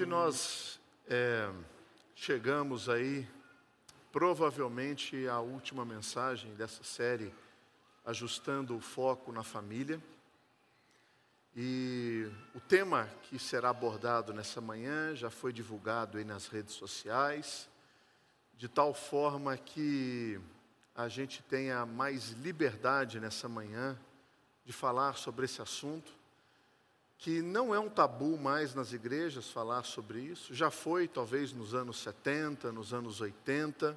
Hoje 0.00 0.08
nós 0.08 0.80
é, 1.08 1.50
chegamos 2.14 2.88
aí, 2.88 3.28
provavelmente, 4.10 5.28
à 5.28 5.40
última 5.40 5.84
mensagem 5.84 6.54
dessa 6.54 6.82
série, 6.82 7.34
ajustando 8.06 8.74
o 8.74 8.80
foco 8.80 9.30
na 9.30 9.42
família. 9.42 10.02
E 11.54 12.26
o 12.54 12.60
tema 12.60 13.10
que 13.24 13.38
será 13.38 13.68
abordado 13.68 14.32
nessa 14.32 14.58
manhã 14.58 15.14
já 15.14 15.28
foi 15.28 15.52
divulgado 15.52 16.16
aí 16.16 16.24
nas 16.24 16.46
redes 16.46 16.76
sociais, 16.76 17.68
de 18.56 18.68
tal 18.68 18.94
forma 18.94 19.54
que 19.58 20.40
a 20.94 21.08
gente 21.08 21.42
tenha 21.42 21.84
mais 21.84 22.30
liberdade 22.30 23.20
nessa 23.20 23.50
manhã 23.50 23.98
de 24.64 24.72
falar 24.72 25.18
sobre 25.18 25.44
esse 25.44 25.60
assunto 25.60 26.19
que 27.20 27.42
não 27.42 27.74
é 27.74 27.78
um 27.78 27.90
tabu 27.90 28.38
mais 28.38 28.74
nas 28.74 28.94
igrejas 28.94 29.50
falar 29.50 29.82
sobre 29.82 30.20
isso, 30.20 30.54
já 30.54 30.70
foi 30.70 31.06
talvez 31.06 31.52
nos 31.52 31.74
anos 31.74 31.98
70, 31.98 32.72
nos 32.72 32.94
anos 32.94 33.20
80, 33.20 33.96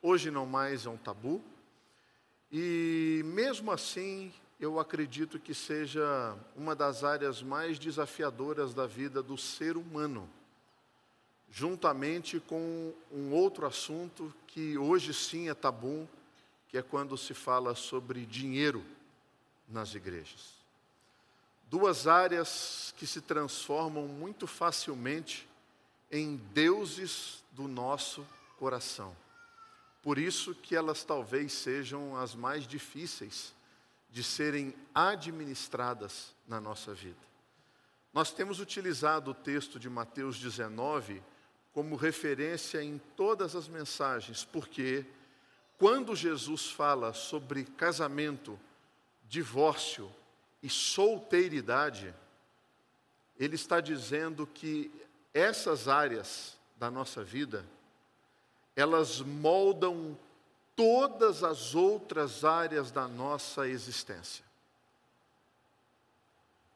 hoje 0.00 0.30
não 0.30 0.46
mais 0.46 0.86
é 0.86 0.88
um 0.88 0.96
tabu. 0.96 1.42
E 2.52 3.20
mesmo 3.24 3.72
assim, 3.72 4.32
eu 4.60 4.78
acredito 4.78 5.40
que 5.40 5.52
seja 5.52 6.36
uma 6.56 6.76
das 6.76 7.02
áreas 7.02 7.42
mais 7.42 7.80
desafiadoras 7.80 8.72
da 8.72 8.86
vida 8.86 9.20
do 9.24 9.36
ser 9.36 9.76
humano, 9.76 10.30
juntamente 11.50 12.38
com 12.38 12.94
um 13.10 13.32
outro 13.32 13.66
assunto 13.66 14.32
que 14.46 14.78
hoje 14.78 15.12
sim 15.12 15.48
é 15.48 15.54
tabu, 15.54 16.08
que 16.68 16.78
é 16.78 16.82
quando 16.82 17.18
se 17.18 17.34
fala 17.34 17.74
sobre 17.74 18.24
dinheiro 18.24 18.84
nas 19.68 19.96
igrejas 19.96 20.61
duas 21.72 22.06
áreas 22.06 22.92
que 22.98 23.06
se 23.06 23.22
transformam 23.22 24.06
muito 24.06 24.46
facilmente 24.46 25.48
em 26.10 26.36
deuses 26.52 27.42
do 27.50 27.66
nosso 27.66 28.26
coração. 28.58 29.16
Por 30.02 30.18
isso 30.18 30.54
que 30.54 30.76
elas 30.76 31.02
talvez 31.02 31.50
sejam 31.50 32.14
as 32.14 32.34
mais 32.34 32.66
difíceis 32.66 33.54
de 34.10 34.22
serem 34.22 34.74
administradas 34.94 36.34
na 36.46 36.60
nossa 36.60 36.92
vida. 36.92 37.16
Nós 38.12 38.30
temos 38.30 38.60
utilizado 38.60 39.30
o 39.30 39.34
texto 39.34 39.80
de 39.80 39.88
Mateus 39.88 40.38
19 40.38 41.22
como 41.72 41.96
referência 41.96 42.84
em 42.84 43.00
todas 43.16 43.56
as 43.56 43.66
mensagens, 43.66 44.44
porque 44.44 45.06
quando 45.78 46.14
Jesus 46.14 46.66
fala 46.70 47.14
sobre 47.14 47.64
casamento, 47.64 48.60
divórcio, 49.26 50.12
e 50.62 50.68
solteiridade, 50.68 52.14
ele 53.38 53.56
está 53.56 53.80
dizendo 53.80 54.46
que 54.46 54.90
essas 55.34 55.88
áreas 55.88 56.56
da 56.76 56.90
nossa 56.90 57.24
vida, 57.24 57.64
elas 58.76 59.20
moldam 59.20 60.16
todas 60.76 61.42
as 61.42 61.74
outras 61.74 62.44
áreas 62.44 62.90
da 62.90 63.08
nossa 63.08 63.66
existência. 63.68 64.44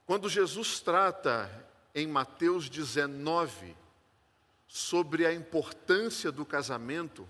Quando 0.07 0.29
Jesus 0.29 0.81
trata 0.81 1.51
em 1.95 2.07
Mateus 2.07 2.69
19 2.69 3.77
sobre 4.69 5.27
a 5.27 5.33
importância 5.33 6.31
do 6.31 6.45
casamento, 6.45 7.27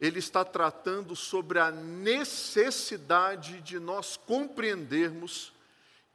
ele 0.00 0.18
está 0.20 0.44
tratando 0.44 1.16
sobre 1.16 1.58
a 1.58 1.70
necessidade 1.70 3.60
de 3.60 3.78
nós 3.78 4.16
compreendermos 4.16 5.52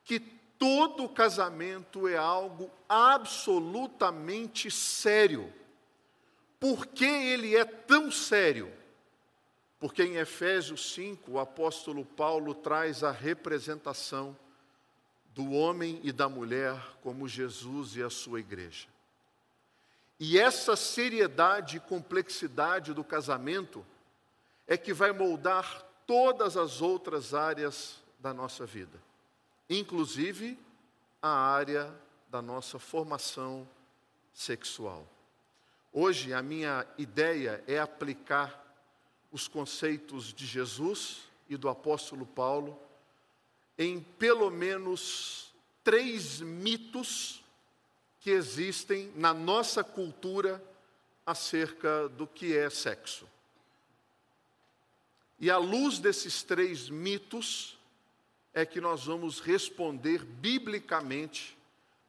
que 0.05 0.19
todo 0.19 1.09
casamento 1.09 2.07
é 2.07 2.15
algo 2.15 2.71
absolutamente 2.87 4.71
sério. 4.71 5.53
Por 6.59 6.85
que 6.85 7.05
ele 7.05 7.55
é 7.55 7.65
tão 7.65 8.09
sério? 8.09 8.71
Porque 9.79 10.01
em 10.01 10.15
Efésios 10.15 10.93
5, 10.93 11.31
o 11.31 11.39
apóstolo 11.39 12.05
Paulo 12.05 12.55
traz 12.55 13.03
a 13.03 13.11
representação 13.11 14.37
do 15.33 15.51
homem 15.51 15.99
e 16.03 16.13
da 16.13 16.29
mulher 16.29 16.79
como 17.01 17.27
Jesus 17.27 17.97
e 17.97 18.03
a 18.03 18.09
sua 18.09 18.39
igreja. 18.39 18.92
E 20.25 20.39
essa 20.39 20.77
seriedade 20.77 21.75
e 21.75 21.79
complexidade 21.81 22.93
do 22.93 23.03
casamento 23.03 23.85
é 24.65 24.77
que 24.77 24.93
vai 24.93 25.11
moldar 25.11 25.85
todas 26.07 26.55
as 26.55 26.81
outras 26.81 27.33
áreas 27.33 28.01
da 28.19 28.33
nossa 28.33 28.65
vida, 28.65 28.97
inclusive 29.69 30.57
a 31.21 31.27
área 31.27 31.93
da 32.29 32.41
nossa 32.41 32.79
formação 32.79 33.67
sexual. 34.33 35.05
Hoje 35.91 36.33
a 36.33 36.41
minha 36.41 36.87
ideia 36.97 37.61
é 37.67 37.77
aplicar 37.77 38.65
os 39.29 39.49
conceitos 39.49 40.33
de 40.33 40.45
Jesus 40.45 41.23
e 41.49 41.57
do 41.57 41.67
apóstolo 41.67 42.25
Paulo 42.25 42.79
em 43.77 43.99
pelo 43.99 44.49
menos 44.49 45.53
três 45.83 46.39
mitos 46.39 47.42
que 48.23 48.31
existem 48.31 49.11
na 49.17 49.33
nossa 49.33 49.83
cultura 49.83 50.63
acerca 51.25 52.07
do 52.07 52.25
que 52.25 52.57
é 52.57 52.69
sexo. 52.69 53.27
E 55.37 55.51
à 55.51 55.57
luz 55.57 55.99
desses 55.99 56.41
três 56.41 56.89
mitos, 56.89 57.77
é 58.53 58.65
que 58.65 58.79
nós 58.79 59.03
vamos 59.03 59.41
responder 59.41 60.23
biblicamente 60.23 61.57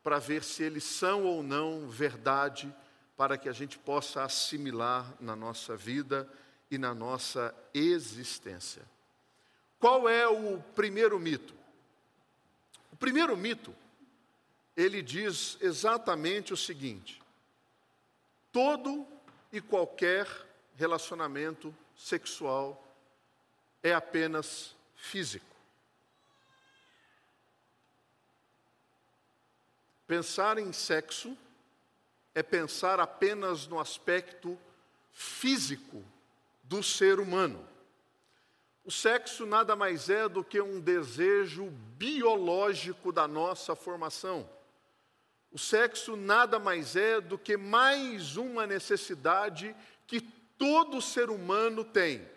para 0.05 0.21
ver 0.21 0.45
se 0.45 0.63
eles 0.63 0.85
são 0.85 1.25
ou 1.25 1.43
não 1.43 1.89
verdade, 1.89 2.73
para 3.17 3.37
que 3.37 3.49
a 3.49 3.53
gente 3.53 3.77
possa 3.77 4.23
assimilar 4.23 5.13
na 5.21 5.35
nossa 5.35 5.77
vida 5.77 6.29
e 6.71 6.79
na 6.79 6.95
nossa 6.95 7.53
existência. 7.73 8.83
Qual 9.81 10.09
é 10.09 10.29
o 10.29 10.63
primeiro 10.77 11.19
mito? 11.19 11.55
O 12.93 12.97
primeiro 12.97 13.37
mito 13.37 13.75
ele 14.77 15.03
diz 15.03 15.57
exatamente 15.61 16.53
o 16.53 16.57
seguinte: 16.57 17.23
todo 18.53 19.07
e 19.53 19.61
qualquer 19.61 20.29
relacionamento 20.77 21.75
sexual 21.97 22.83
é 23.83 23.93
apenas 23.93 24.75
físico. 24.97 25.55
Pensar 30.07 30.59
em 30.59 30.73
sexo 30.73 31.37
é 32.35 32.43
pensar 32.43 33.01
apenas 33.01 33.67
no 33.67 33.79
aspecto 33.79 34.59
físico 35.13 36.05
do 36.63 36.83
ser 36.83 37.21
humano. 37.21 37.67
O 38.85 38.91
sexo 38.91 39.47
nada 39.47 39.75
mais 39.75 40.11
é 40.11 40.29
do 40.29 40.45
que 40.45 40.61
um 40.61 40.79
desejo 40.79 41.71
biológico 41.97 43.11
da 43.13 43.27
nossa 43.27 43.75
formação. 43.75 44.49
O 45.55 45.59
sexo 45.59 46.17
nada 46.17 46.59
mais 46.59 46.97
é 46.97 47.21
do 47.21 47.39
que 47.39 47.57
mais 47.57 48.37
uma 48.37 48.67
necessidade 48.67 49.73
que 50.05 50.21
todo 50.21 51.01
ser 51.01 51.31
humano 51.31 51.85
tem. 51.85 52.29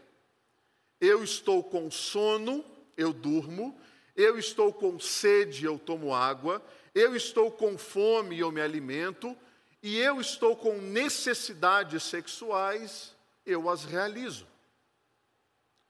Eu 1.02 1.24
estou 1.24 1.64
com 1.64 1.90
sono, 1.90 2.64
eu 2.96 3.12
durmo. 3.12 3.76
Eu 4.16 4.38
estou 4.38 4.72
com 4.72 5.00
sede, 5.00 5.66
eu 5.66 5.80
tomo 5.80 6.14
água. 6.14 6.64
Eu 6.94 7.16
estou 7.16 7.50
com 7.50 7.76
fome, 7.76 8.38
eu 8.38 8.52
me 8.52 8.62
alimento. 8.62 9.36
E 9.82 9.98
eu 9.98 10.22
estou 10.22 10.56
com 10.56 10.78
necessidades 10.78 12.04
sexuais, 12.04 13.16
eu 13.44 13.68
as 13.68 13.84
realizo. 13.84 14.46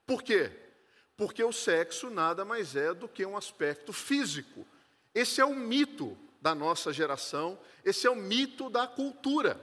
Por 0.05 0.23
quê? 0.23 0.49
Porque 1.17 1.43
o 1.43 1.51
sexo 1.51 2.09
nada 2.09 2.45
mais 2.45 2.73
é 2.77 2.93
do 2.93 3.05
que 3.05 3.25
um 3.25 3.35
aspecto 3.35 3.91
físico. 3.91 4.65
Esse 5.13 5.41
é 5.41 5.45
um 5.45 5.55
mito 5.55 6.17
da 6.41 6.53
nossa 6.53 6.93
geração, 6.93 7.59
esse 7.83 8.05
é 8.07 8.09
o 8.09 8.15
mito 8.15 8.69
da 8.69 8.87
cultura. 8.87 9.59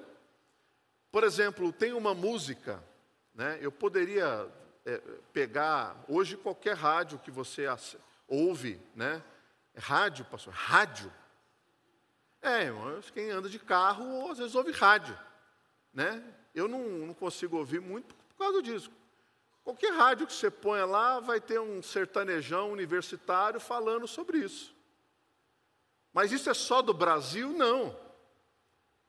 Por 1.11 1.25
exemplo, 1.25 1.73
tem 1.73 1.93
uma 1.93 2.15
música, 2.15 2.82
né, 3.35 3.59
eu 3.61 3.71
poderia 3.71 4.49
é, 4.85 4.99
pegar, 5.32 6.05
hoje 6.09 6.37
qualquer 6.37 6.76
rádio 6.76 7.19
que 7.19 7.31
você 7.31 7.67
ouve, 8.26 8.81
né, 8.94 9.23
é 9.75 9.81
rádio, 9.81 10.25
pastor, 10.25 10.53
rádio. 10.53 11.12
É, 12.41 12.71
quem 13.12 13.31
anda 13.31 13.49
de 13.49 13.59
carro, 13.59 14.31
às 14.31 14.38
vezes 14.38 14.55
ouve 14.55 14.71
rádio, 14.71 15.19
né? 15.93 16.23
Eu 16.55 16.69
não, 16.69 16.81
não 16.81 17.15
consigo 17.15 17.56
ouvir 17.56 17.81
muito 17.81 18.15
por 18.15 18.37
causa 18.37 18.62
disso. 18.62 18.91
Qualquer 19.65 19.94
rádio 19.94 20.26
que 20.26 20.32
você 20.35 20.50
ponha 20.50 20.85
lá 20.85 21.21
vai 21.21 21.41
ter 21.41 21.59
um 21.59 21.82
sertanejão 21.82 22.71
universitário 22.71 23.59
falando 23.59 24.06
sobre 24.06 24.38
isso. 24.38 24.74
Mas 26.14 26.31
isso 26.31 26.49
é 26.49 26.55
só 26.55 26.81
do 26.81 26.94
Brasil? 26.94 27.50
Não. 27.50 27.94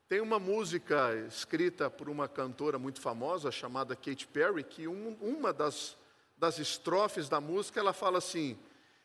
Tem 0.07 0.19
uma 0.19 0.40
música 0.40 1.16
escrita 1.28 1.88
por 1.88 2.10
uma 2.10 2.28
cantora 2.28 2.80
muito 2.80 3.00
famosa 3.00 3.52
chamada 3.52 3.96
Katy 3.96 4.25
Perry, 4.28 4.63
que 4.63 4.88
um, 4.88 5.16
uma 5.22 5.54
das, 5.54 5.96
das 6.36 6.57
estrofes 6.57 7.30
da 7.30 7.40
música 7.40 7.80
ela 7.80 7.94
fala 7.94 8.18
assim: 8.18 8.57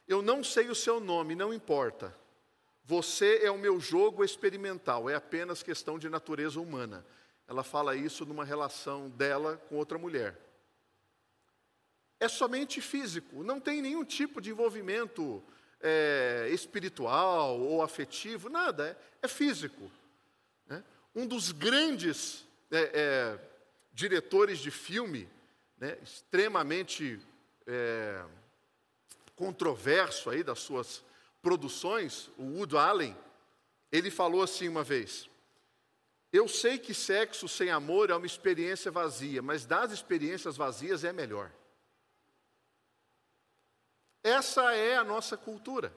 Eu 0.09 0.23
não 0.23 0.43
sei 0.43 0.71
o 0.71 0.75
seu 0.75 0.99
nome, 0.99 1.35
não 1.35 1.53
importa. 1.53 2.17
Você 2.85 3.41
é 3.43 3.51
o 3.51 3.59
meu 3.59 3.79
jogo 3.79 4.25
experimental, 4.25 5.09
é 5.09 5.15
apenas 5.15 5.63
questão 5.63 5.99
de 5.99 6.09
natureza 6.09 6.59
humana. 6.59 7.05
Ela 7.47 7.63
fala 7.63 7.95
isso 7.95 8.25
numa 8.25 8.45
relação 8.45 9.11
dela 9.11 9.59
com 9.69 9.77
outra 9.77 9.99
mulher. 9.99 10.39
É 12.19 12.29
somente 12.29 12.81
físico, 12.81 13.43
não 13.43 13.61
tem 13.61 13.83
nenhum 13.83 14.05
tipo 14.05 14.41
de 14.41 14.51
envolvimento 14.51 15.43
é, 15.81 16.49
espiritual 16.53 17.59
ou 17.59 17.83
afetivo, 17.83 18.49
nada, 18.49 18.97
é, 19.23 19.27
é 19.27 19.29
físico. 19.29 19.91
Né? 20.67 20.83
Um 21.15 21.27
dos 21.27 21.53
grandes 21.53 22.47
é, 22.71 22.91
é 22.95 23.39
diretores 23.93 24.59
de 24.59 24.71
filme, 24.71 25.29
né, 25.77 25.99
extremamente 26.03 27.21
é, 27.67 28.25
controverso 29.35 30.31
aí 30.31 30.43
das 30.43 30.61
suas 30.61 31.03
produções, 31.43 32.31
o 32.37 32.59
Wood 32.59 32.77
Allen, 32.77 33.17
ele 33.91 34.11
falou 34.11 34.43
assim 34.43 34.69
uma 34.69 34.85
vez: 34.85 35.29
Eu 36.33 36.47
sei 36.47 36.79
que 36.79 36.95
sexo 36.95 37.49
sem 37.49 37.71
amor 37.71 38.11
é 38.11 38.15
uma 38.15 38.27
experiência 38.27 38.91
vazia, 38.91 39.43
mas 39.43 39.65
das 39.65 39.93
experiências 39.93 40.57
vazias 40.57 41.05
é 41.05 41.13
melhor. 41.13 41.51
Essa 44.23 44.75
é 44.75 44.97
a 44.97 45.05
nossa 45.05 45.37
cultura. 45.37 45.93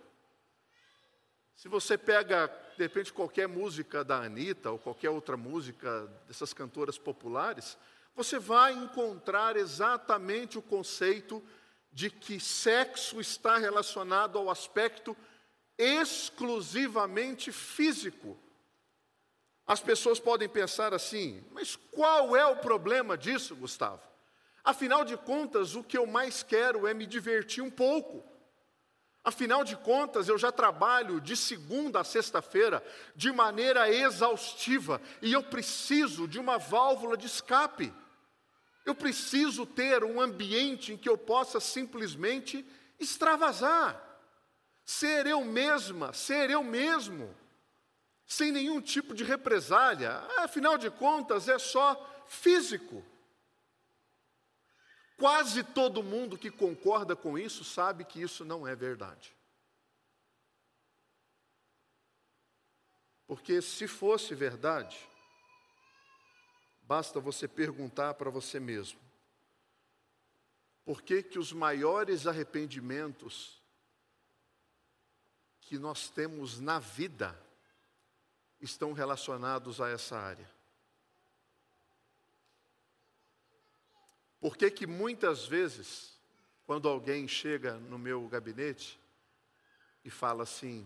Se 1.55 1.67
você 1.67 1.97
pega, 1.97 2.47
de 2.77 2.83
repente, 2.83 3.13
qualquer 3.13 3.47
música 3.47 4.03
da 4.03 4.17
Anitta 4.17 4.71
ou 4.71 4.79
qualquer 4.79 5.09
outra 5.09 5.37
música 5.37 6.07
dessas 6.27 6.53
cantoras 6.53 6.97
populares, 6.97 7.77
você 8.15 8.39
vai 8.39 8.73
encontrar 8.73 9.55
exatamente 9.57 10.57
o 10.57 10.61
conceito 10.61 11.43
de 11.91 12.09
que 12.09 12.39
sexo 12.39 13.21
está 13.21 13.57
relacionado 13.57 14.37
ao 14.37 14.49
aspecto 14.49 15.15
exclusivamente 15.77 17.51
físico. 17.51 18.37
As 19.65 19.79
pessoas 19.79 20.19
podem 20.19 20.49
pensar 20.49 20.93
assim, 20.93 21.43
mas 21.51 21.75
qual 21.75 22.35
é 22.35 22.45
o 22.45 22.57
problema 22.57 23.17
disso, 23.17 23.55
Gustavo? 23.55 24.01
Afinal 24.63 25.03
de 25.03 25.17
contas, 25.17 25.75
o 25.75 25.83
que 25.83 25.97
eu 25.97 26.07
mais 26.07 26.41
quero 26.41 26.87
é 26.87 26.93
me 26.93 27.05
divertir 27.05 27.61
um 27.61 27.69
pouco. 27.69 28.23
Afinal 29.23 29.63
de 29.63 29.75
contas, 29.75 30.27
eu 30.27 30.37
já 30.37 30.51
trabalho 30.51 31.21
de 31.21 31.35
segunda 31.35 32.01
a 32.01 32.03
sexta-feira 32.03 32.83
de 33.15 33.31
maneira 33.31 33.89
exaustiva 33.89 35.01
e 35.21 35.31
eu 35.31 35.41
preciso 35.41 36.27
de 36.27 36.39
uma 36.39 36.57
válvula 36.57 37.15
de 37.15 37.25
escape. 37.25 37.93
Eu 38.85 38.93
preciso 38.93 39.65
ter 39.65 40.03
um 40.03 40.19
ambiente 40.19 40.91
em 40.91 40.97
que 40.97 41.07
eu 41.07 41.17
possa 41.17 41.59
simplesmente 41.61 42.65
extravasar, 42.99 44.01
ser 44.83 45.25
eu 45.25 45.41
mesma, 45.43 46.11
ser 46.11 46.49
eu 46.49 46.61
mesmo, 46.61 47.33
sem 48.25 48.51
nenhum 48.51 48.81
tipo 48.81 49.13
de 49.13 49.23
represália. 49.23 50.21
Afinal 50.37 50.77
de 50.77 50.89
contas, 50.89 51.47
é 51.47 51.57
só 51.57 52.25
físico. 52.27 53.01
Quase 55.23 55.63
todo 55.63 56.03
mundo 56.03 56.37
que 56.37 56.51
concorda 56.51 57.15
com 57.15 57.37
isso 57.37 57.63
sabe 57.63 58.03
que 58.03 58.21
isso 58.21 58.43
não 58.43 58.67
é 58.67 58.75
verdade. 58.75 59.33
Porque 63.25 63.61
se 63.61 63.87
fosse 63.87 64.35
verdade, 64.35 64.99
Basta 66.85 67.19
você 67.19 67.47
perguntar 67.47 68.13
para 68.13 68.29
você 68.29 68.59
mesmo: 68.59 68.99
por 70.83 71.01
que, 71.01 71.23
que 71.23 71.39
os 71.39 71.53
maiores 71.53 72.27
arrependimentos 72.27 73.61
que 75.61 75.79
nós 75.79 76.09
temos 76.09 76.59
na 76.59 76.79
vida 76.79 77.39
estão 78.59 78.91
relacionados 78.91 79.79
a 79.79 79.89
essa 79.89 80.17
área? 80.17 80.49
Por 84.43 84.57
que, 84.57 84.69
que 84.69 84.85
muitas 84.85 85.45
vezes, 85.45 86.19
quando 86.65 86.89
alguém 86.89 87.29
chega 87.29 87.75
no 87.75 87.97
meu 87.97 88.27
gabinete 88.27 88.99
e 90.03 90.09
fala 90.09 90.43
assim, 90.43 90.85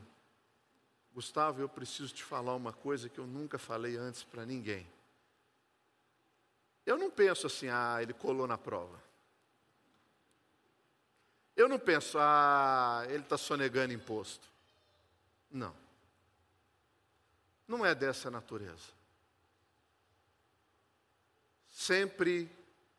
Gustavo, 1.12 1.60
eu 1.60 1.68
preciso 1.68 2.14
te 2.14 2.24
falar 2.24 2.54
uma 2.54 2.72
coisa 2.72 3.10
que 3.10 3.18
eu 3.18 3.26
nunca 3.26 3.58
falei 3.58 3.98
antes 3.98 4.24
para 4.24 4.46
ninguém. 4.46 4.88
Eu 6.86 7.00
não 7.00 7.10
penso 7.10 7.48
assim, 7.48 7.68
ah, 7.68 7.98
ele 8.00 8.14
colou 8.14 8.46
na 8.46 8.60
prova. 8.60 9.02
Eu 11.56 11.68
não 11.68 11.80
penso, 11.80 12.20
ah, 12.20 13.08
ele 13.10 13.24
está 13.24 13.40
sonegando 13.40 13.92
imposto. 13.92 14.48
Não. 15.50 15.76
Não 17.68 17.84
é 17.84 17.96
dessa 17.96 18.30
natureza. 18.30 18.94
Sempre 21.72 22.56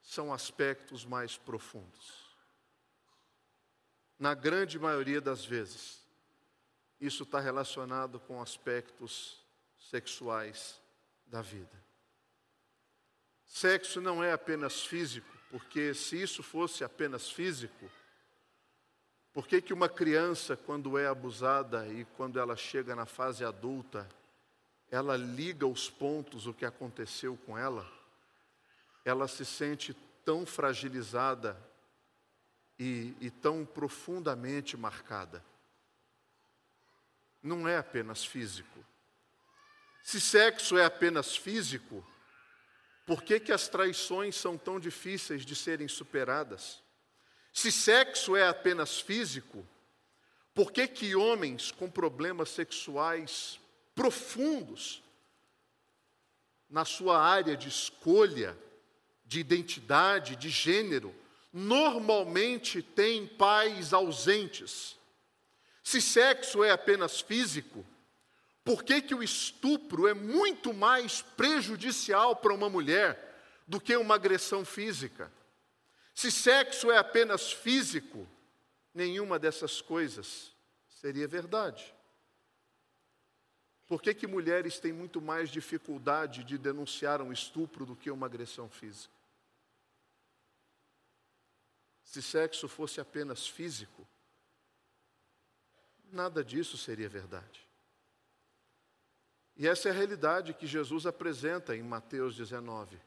são 0.08 0.32
aspectos 0.32 1.04
mais 1.04 1.36
profundos. 1.36 2.34
Na 4.18 4.32
grande 4.32 4.78
maioria 4.78 5.20
das 5.20 5.44
vezes, 5.44 6.02
isso 6.98 7.24
está 7.24 7.38
relacionado 7.38 8.18
com 8.18 8.40
aspectos 8.40 9.44
sexuais 9.78 10.80
da 11.26 11.42
vida. 11.42 11.76
Sexo 13.44 14.00
não 14.00 14.24
é 14.24 14.32
apenas 14.32 14.80
físico, 14.80 15.28
porque 15.50 15.92
se 15.92 16.20
isso 16.22 16.42
fosse 16.42 16.82
apenas 16.82 17.30
físico, 17.30 17.90
por 19.30 19.46
que, 19.46 19.60
que 19.60 19.74
uma 19.74 19.90
criança, 19.90 20.56
quando 20.56 20.96
é 20.96 21.06
abusada 21.06 21.86
e 21.86 22.06
quando 22.16 22.40
ela 22.40 22.56
chega 22.56 22.96
na 22.96 23.04
fase 23.04 23.44
adulta, 23.44 24.08
ela 24.90 25.18
liga 25.18 25.66
os 25.66 25.90
pontos, 25.90 26.46
o 26.46 26.54
que 26.54 26.64
aconteceu 26.64 27.36
com 27.44 27.58
ela, 27.58 27.97
ela 29.08 29.26
se 29.26 29.44
sente 29.44 29.94
tão 30.24 30.44
fragilizada 30.44 31.56
e, 32.78 33.14
e 33.20 33.30
tão 33.30 33.64
profundamente 33.64 34.76
marcada? 34.76 35.44
Não 37.42 37.66
é 37.66 37.78
apenas 37.78 38.24
físico. 38.24 38.84
Se 40.02 40.20
sexo 40.20 40.76
é 40.76 40.84
apenas 40.84 41.36
físico, 41.36 42.06
por 43.06 43.22
que, 43.22 43.40
que 43.40 43.52
as 43.52 43.68
traições 43.68 44.36
são 44.36 44.58
tão 44.58 44.78
difíceis 44.78 45.44
de 45.44 45.56
serem 45.56 45.88
superadas? 45.88 46.82
Se 47.52 47.72
sexo 47.72 48.36
é 48.36 48.46
apenas 48.46 49.00
físico, 49.00 49.66
por 50.54 50.72
que, 50.72 50.86
que 50.86 51.16
homens 51.16 51.70
com 51.70 51.90
problemas 51.90 52.50
sexuais 52.50 53.60
profundos, 53.94 55.02
na 56.68 56.84
sua 56.84 57.20
área 57.20 57.56
de 57.56 57.68
escolha, 57.68 58.56
de 59.28 59.38
identidade, 59.38 60.34
de 60.34 60.48
gênero, 60.48 61.14
normalmente 61.52 62.82
têm 62.82 63.26
pais 63.26 63.92
ausentes? 63.92 64.96
Se 65.84 66.00
sexo 66.00 66.64
é 66.64 66.70
apenas 66.70 67.20
físico, 67.20 67.86
por 68.64 68.82
que, 68.82 69.02
que 69.02 69.14
o 69.14 69.22
estupro 69.22 70.08
é 70.08 70.14
muito 70.14 70.72
mais 70.72 71.22
prejudicial 71.22 72.36
para 72.36 72.54
uma 72.54 72.68
mulher 72.68 73.36
do 73.66 73.80
que 73.80 73.96
uma 73.96 74.14
agressão 74.14 74.64
física? 74.64 75.30
Se 76.14 76.30
sexo 76.30 76.90
é 76.90 76.96
apenas 76.96 77.52
físico, 77.52 78.26
nenhuma 78.94 79.38
dessas 79.38 79.80
coisas 79.80 80.52
seria 80.88 81.28
verdade. 81.28 81.94
Por 83.86 84.02
que, 84.02 84.12
que 84.12 84.26
mulheres 84.26 84.78
têm 84.78 84.92
muito 84.92 85.20
mais 85.20 85.48
dificuldade 85.50 86.44
de 86.44 86.58
denunciar 86.58 87.22
um 87.22 87.32
estupro 87.32 87.86
do 87.86 87.96
que 87.96 88.10
uma 88.10 88.26
agressão 88.26 88.68
física? 88.68 89.17
Se 92.08 92.22
sexo 92.22 92.66
fosse 92.66 93.02
apenas 93.02 93.46
físico, 93.46 94.08
nada 96.10 96.42
disso 96.42 96.78
seria 96.78 97.06
verdade. 97.06 97.68
E 99.54 99.68
essa 99.68 99.88
é 99.88 99.90
a 99.90 99.94
realidade 99.94 100.54
que 100.54 100.66
Jesus 100.66 101.04
apresenta 101.04 101.76
em 101.76 101.82
Mateus 101.82 102.34
19, 102.34 102.98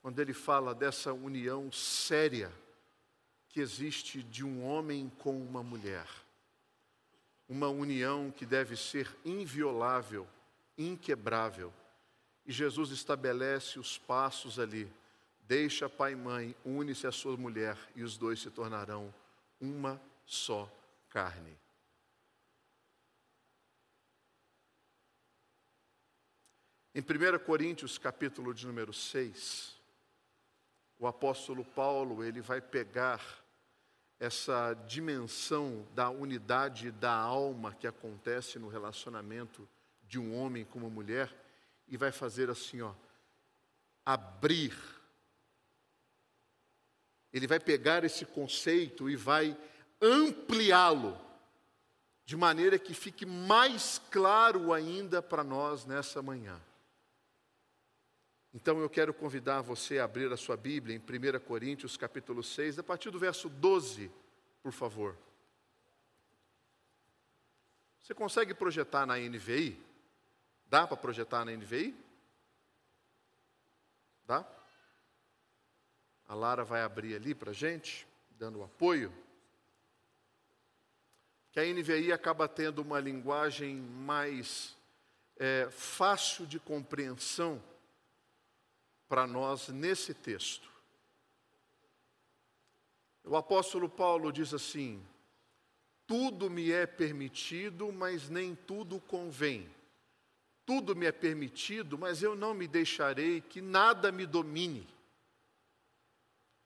quando 0.00 0.20
ele 0.20 0.32
fala 0.32 0.72
dessa 0.72 1.12
união 1.12 1.72
séria 1.72 2.52
que 3.48 3.58
existe 3.58 4.22
de 4.22 4.44
um 4.44 4.64
homem 4.64 5.10
com 5.18 5.36
uma 5.36 5.60
mulher. 5.60 6.06
Uma 7.48 7.70
união 7.70 8.30
que 8.30 8.46
deve 8.46 8.76
ser 8.76 9.12
inviolável, 9.24 10.28
inquebrável. 10.78 11.74
E 12.46 12.52
Jesus 12.52 12.92
estabelece 12.92 13.80
os 13.80 13.98
passos 13.98 14.60
ali. 14.60 14.88
Deixa 15.50 15.88
pai 15.88 16.12
e 16.12 16.14
mãe, 16.14 16.54
une-se 16.64 17.08
à 17.08 17.10
sua 17.10 17.36
mulher 17.36 17.76
e 17.96 18.04
os 18.04 18.16
dois 18.16 18.40
se 18.40 18.48
tornarão 18.52 19.12
uma 19.60 20.00
só 20.24 20.72
carne. 21.08 21.58
Em 26.94 27.00
1 27.00 27.44
Coríntios, 27.44 27.98
capítulo 27.98 28.54
de 28.54 28.64
número 28.64 28.92
6, 28.92 29.76
o 31.00 31.08
apóstolo 31.08 31.64
Paulo, 31.64 32.22
ele 32.22 32.40
vai 32.40 32.60
pegar 32.60 33.20
essa 34.20 34.74
dimensão 34.86 35.84
da 35.96 36.10
unidade 36.10 36.92
da 36.92 37.12
alma 37.12 37.74
que 37.74 37.88
acontece 37.88 38.56
no 38.56 38.68
relacionamento 38.68 39.68
de 40.04 40.16
um 40.16 40.32
homem 40.32 40.64
com 40.64 40.78
uma 40.78 40.88
mulher 40.88 41.34
e 41.88 41.96
vai 41.96 42.12
fazer 42.12 42.48
assim, 42.50 42.82
ó, 42.82 42.94
abrir. 44.06 44.99
Ele 47.32 47.46
vai 47.46 47.60
pegar 47.60 48.04
esse 48.04 48.24
conceito 48.24 49.08
e 49.08 49.16
vai 49.16 49.56
ampliá-lo 50.00 51.18
de 52.24 52.36
maneira 52.36 52.78
que 52.78 52.94
fique 52.94 53.26
mais 53.26 54.00
claro 54.10 54.72
ainda 54.72 55.20
para 55.20 55.42
nós 55.42 55.84
nessa 55.84 56.22
manhã. 56.22 56.60
Então 58.52 58.80
eu 58.80 58.90
quero 58.90 59.14
convidar 59.14 59.62
você 59.62 59.98
a 59.98 60.04
abrir 60.04 60.32
a 60.32 60.36
sua 60.36 60.56
Bíblia 60.56 60.96
em 60.96 60.98
1 60.98 61.40
Coríntios 61.40 61.96
capítulo 61.96 62.42
6, 62.42 62.78
a 62.78 62.82
partir 62.82 63.10
do 63.10 63.18
verso 63.18 63.48
12, 63.48 64.10
por 64.62 64.72
favor. 64.72 65.16
Você 68.00 68.14
consegue 68.14 68.54
projetar 68.54 69.06
na 69.06 69.16
NVI? 69.16 69.80
Dá 70.66 70.86
para 70.86 70.96
projetar 70.96 71.44
na 71.44 71.52
NVI? 71.52 71.94
Dá? 74.26 74.44
A 76.30 76.34
Lara 76.36 76.62
vai 76.62 76.82
abrir 76.82 77.16
ali 77.16 77.34
para 77.34 77.50
a 77.50 77.52
gente, 77.52 78.06
dando 78.38 78.62
apoio. 78.62 79.12
Que 81.50 81.58
a 81.58 81.64
NVI 81.64 82.12
acaba 82.12 82.46
tendo 82.46 82.82
uma 82.82 83.00
linguagem 83.00 83.74
mais 83.74 84.76
é, 85.36 85.68
fácil 85.72 86.46
de 86.46 86.60
compreensão 86.60 87.60
para 89.08 89.26
nós 89.26 89.70
nesse 89.70 90.14
texto. 90.14 90.70
O 93.24 93.34
apóstolo 93.34 93.88
Paulo 93.88 94.32
diz 94.32 94.54
assim: 94.54 95.04
Tudo 96.06 96.48
me 96.48 96.70
é 96.70 96.86
permitido, 96.86 97.90
mas 97.90 98.28
nem 98.28 98.54
tudo 98.54 99.00
convém. 99.00 99.68
Tudo 100.64 100.94
me 100.94 101.06
é 101.06 101.12
permitido, 101.12 101.98
mas 101.98 102.22
eu 102.22 102.36
não 102.36 102.54
me 102.54 102.68
deixarei 102.68 103.40
que 103.40 103.60
nada 103.60 104.12
me 104.12 104.26
domine. 104.26 104.99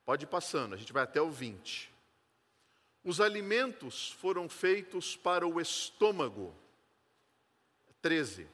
Pode 0.04 0.24
ir 0.24 0.28
passando, 0.28 0.74
a 0.74 0.76
gente 0.76 0.92
vai 0.92 1.02
até 1.02 1.20
o 1.20 1.30
20. 1.30 1.92
Os 3.02 3.20
alimentos 3.20 4.12
foram 4.12 4.48
feitos 4.48 5.16
para 5.16 5.46
o 5.46 5.60
estômago. 5.60 6.54
13 8.02 8.46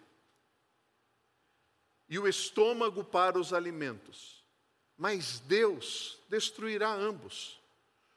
e 2.10 2.18
o 2.18 2.26
estômago 2.26 3.04
para 3.04 3.38
os 3.38 3.54
alimentos. 3.54 4.44
Mas 4.98 5.38
Deus 5.38 6.18
destruirá 6.28 6.92
ambos. 6.92 7.60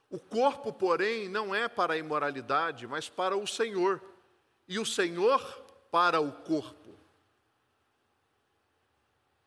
O 0.09 0.19
corpo, 0.19 0.73
porém, 0.73 1.29
não 1.29 1.53
é 1.53 1.69
para 1.69 1.93
a 1.93 1.97
imoralidade, 1.97 2.87
mas 2.87 3.07
para 3.07 3.37
o 3.37 3.47
Senhor, 3.47 4.01
e 4.67 4.79
o 4.79 4.85
Senhor 4.85 5.39
para 5.91 6.19
o 6.19 6.31
corpo. 6.31 6.97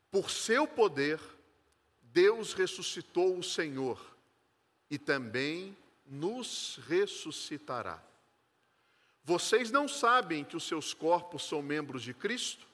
Por 0.09 0.31
seu 0.31 0.65
poder, 0.65 1.19
Deus 2.17 2.53
ressuscitou 2.53 3.37
o 3.37 3.43
Senhor 3.43 4.03
e 4.89 4.97
também 4.97 5.77
nos 6.03 6.79
ressuscitará. 6.87 8.03
Vocês 9.23 9.69
não 9.69 9.87
sabem 9.87 10.43
que 10.43 10.57
os 10.57 10.63
seus 10.63 10.95
corpos 10.95 11.47
são 11.47 11.61
membros 11.61 12.01
de 12.01 12.15
Cristo? 12.15 12.65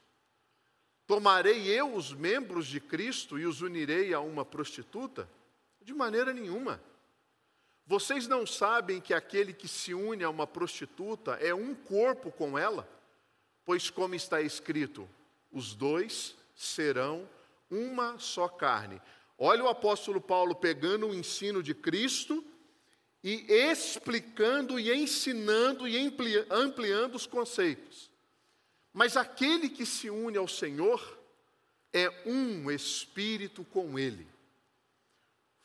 Tomarei 1.06 1.68
eu 1.68 1.94
os 1.94 2.14
membros 2.14 2.68
de 2.68 2.80
Cristo 2.80 3.38
e 3.38 3.46
os 3.46 3.62
unirei 3.62 4.14
a 4.14 4.22
uma 4.22 4.46
prostituta? 4.46 5.30
De 5.82 5.94
maneira 5.94 6.32
nenhuma. 6.32 6.82
Vocês 7.86 8.30
não 8.30 8.48
sabem 8.48 9.02
que 9.02 9.14
aquele 9.14 9.52
que 9.52 9.68
se 9.68 9.94
une 9.94 10.24
a 10.24 10.30
uma 10.30 10.48
prostituta 10.48 11.34
é 11.34 11.54
um 11.54 11.76
corpo 11.76 12.32
com 12.32 12.58
ela? 12.58 12.88
Pois, 13.66 13.90
como 13.90 14.16
está 14.16 14.40
escrito, 14.40 15.06
os 15.52 15.76
dois 15.76 16.34
serão 16.56 17.28
uma 17.70 18.18
só 18.20 18.48
carne. 18.48 19.02
Olha 19.46 19.66
o 19.66 19.68
apóstolo 19.68 20.22
Paulo 20.22 20.56
pegando 20.56 21.06
o 21.06 21.14
ensino 21.14 21.62
de 21.62 21.74
Cristo 21.74 22.42
e 23.22 23.44
explicando 23.52 24.80
e 24.80 24.90
ensinando 24.90 25.86
e 25.86 25.98
ampliando 26.50 27.16
os 27.16 27.26
conceitos. 27.26 28.10
Mas 28.94 29.18
aquele 29.18 29.68
que 29.68 29.86
se 29.86 30.10
une 30.10 30.38
ao 30.38 30.48
Senhor 30.48 31.20
é 31.92 32.10
um 32.26 32.72
espírito 32.72 33.66
com 33.66 34.00
Ele. 34.00 34.26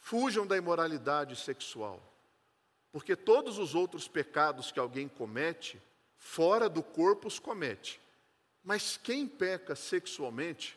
Fujam 0.00 0.44
da 0.44 0.56
imoralidade 0.56 1.36
sexual, 1.36 2.02
porque 2.90 3.14
todos 3.14 3.58
os 3.58 3.76
outros 3.76 4.08
pecados 4.08 4.72
que 4.72 4.80
alguém 4.80 5.06
comete, 5.06 5.80
fora 6.16 6.68
do 6.68 6.82
corpo 6.82 7.28
os 7.28 7.38
comete. 7.38 8.00
Mas 8.64 8.96
quem 8.96 9.28
peca 9.28 9.76
sexualmente, 9.76 10.76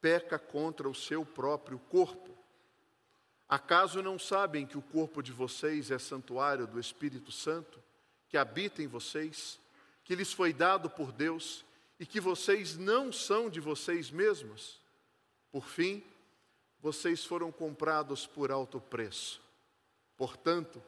peca 0.00 0.36
contra 0.36 0.88
o 0.88 0.94
seu 0.96 1.24
próprio 1.24 1.78
corpo. 1.78 2.39
Acaso 3.50 4.00
não 4.00 4.16
sabem 4.16 4.64
que 4.64 4.78
o 4.78 4.82
corpo 4.82 5.20
de 5.20 5.32
vocês 5.32 5.90
é 5.90 5.98
santuário 5.98 6.68
do 6.68 6.78
Espírito 6.78 7.32
Santo, 7.32 7.82
que 8.28 8.36
habita 8.36 8.80
em 8.80 8.86
vocês, 8.86 9.58
que 10.04 10.14
lhes 10.14 10.32
foi 10.32 10.52
dado 10.52 10.88
por 10.88 11.10
Deus 11.10 11.64
e 11.98 12.06
que 12.06 12.20
vocês 12.20 12.78
não 12.78 13.12
são 13.12 13.50
de 13.50 13.58
vocês 13.58 14.08
mesmos. 14.08 14.78
Por 15.50 15.66
fim, 15.66 16.00
vocês 16.80 17.24
foram 17.24 17.50
comprados 17.50 18.24
por 18.24 18.52
alto 18.52 18.80
preço. 18.80 19.42
Portanto, 20.16 20.80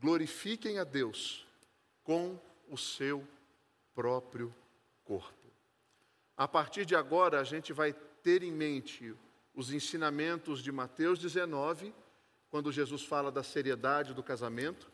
glorifiquem 0.00 0.78
a 0.78 0.84
Deus 0.84 1.44
com 2.04 2.38
o 2.68 2.78
seu 2.78 3.26
próprio 3.96 4.54
corpo. 5.04 5.34
A 6.36 6.46
partir 6.46 6.86
de 6.86 6.94
agora, 6.94 7.40
a 7.40 7.44
gente 7.44 7.72
vai 7.72 7.92
ter 8.22 8.44
em 8.44 8.52
mente 8.52 9.12
os 9.56 9.72
ensinamentos 9.72 10.62
de 10.62 10.70
Mateus 10.70 11.18
19, 11.18 11.92
quando 12.50 12.70
Jesus 12.70 13.02
fala 13.02 13.32
da 13.32 13.42
seriedade 13.42 14.14
do 14.14 14.22
casamento, 14.22 14.88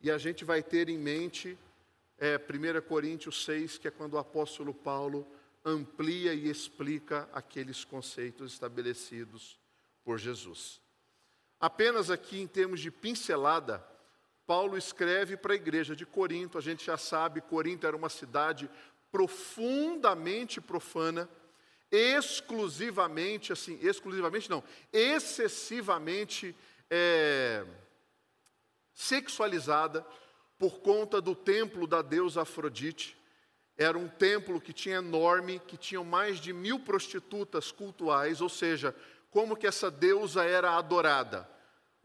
e 0.00 0.10
a 0.10 0.16
gente 0.16 0.44
vai 0.44 0.62
ter 0.62 0.88
em 0.88 0.96
mente 0.96 1.58
é 2.16 2.38
1 2.38 2.80
Coríntios 2.86 3.44
6, 3.44 3.76
que 3.76 3.88
é 3.88 3.90
quando 3.90 4.14
o 4.14 4.18
apóstolo 4.18 4.72
Paulo 4.72 5.26
amplia 5.64 6.32
e 6.32 6.48
explica 6.48 7.28
aqueles 7.32 7.84
conceitos 7.84 8.52
estabelecidos 8.52 9.58
por 10.04 10.16
Jesus. 10.18 10.80
Apenas 11.58 12.10
aqui 12.10 12.40
em 12.40 12.46
termos 12.46 12.80
de 12.80 12.90
pincelada, 12.90 13.84
Paulo 14.46 14.76
escreve 14.76 15.36
para 15.36 15.54
a 15.54 15.56
igreja 15.56 15.96
de 15.96 16.06
Corinto, 16.06 16.56
a 16.56 16.60
gente 16.60 16.84
já 16.84 16.96
sabe, 16.96 17.40
Corinto 17.40 17.86
era 17.86 17.96
uma 17.96 18.08
cidade 18.08 18.70
profundamente 19.10 20.60
profana, 20.60 21.28
exclusivamente, 21.94 23.52
assim, 23.52 23.78
exclusivamente 23.80 24.50
não, 24.50 24.64
excessivamente 24.92 26.56
é, 26.90 27.64
sexualizada, 28.92 30.04
por 30.58 30.80
conta 30.80 31.20
do 31.20 31.34
templo 31.34 31.86
da 31.86 32.02
deusa 32.02 32.42
Afrodite. 32.42 33.16
Era 33.76 33.96
um 33.98 34.08
templo 34.08 34.60
que 34.60 34.72
tinha 34.72 34.96
enorme, 34.96 35.60
que 35.66 35.76
tinha 35.76 36.02
mais 36.02 36.38
de 36.40 36.52
mil 36.52 36.80
prostitutas 36.80 37.70
cultuais, 37.70 38.40
ou 38.40 38.48
seja, 38.48 38.94
como 39.30 39.56
que 39.56 39.66
essa 39.66 39.90
deusa 39.90 40.44
era 40.44 40.76
adorada. 40.76 41.48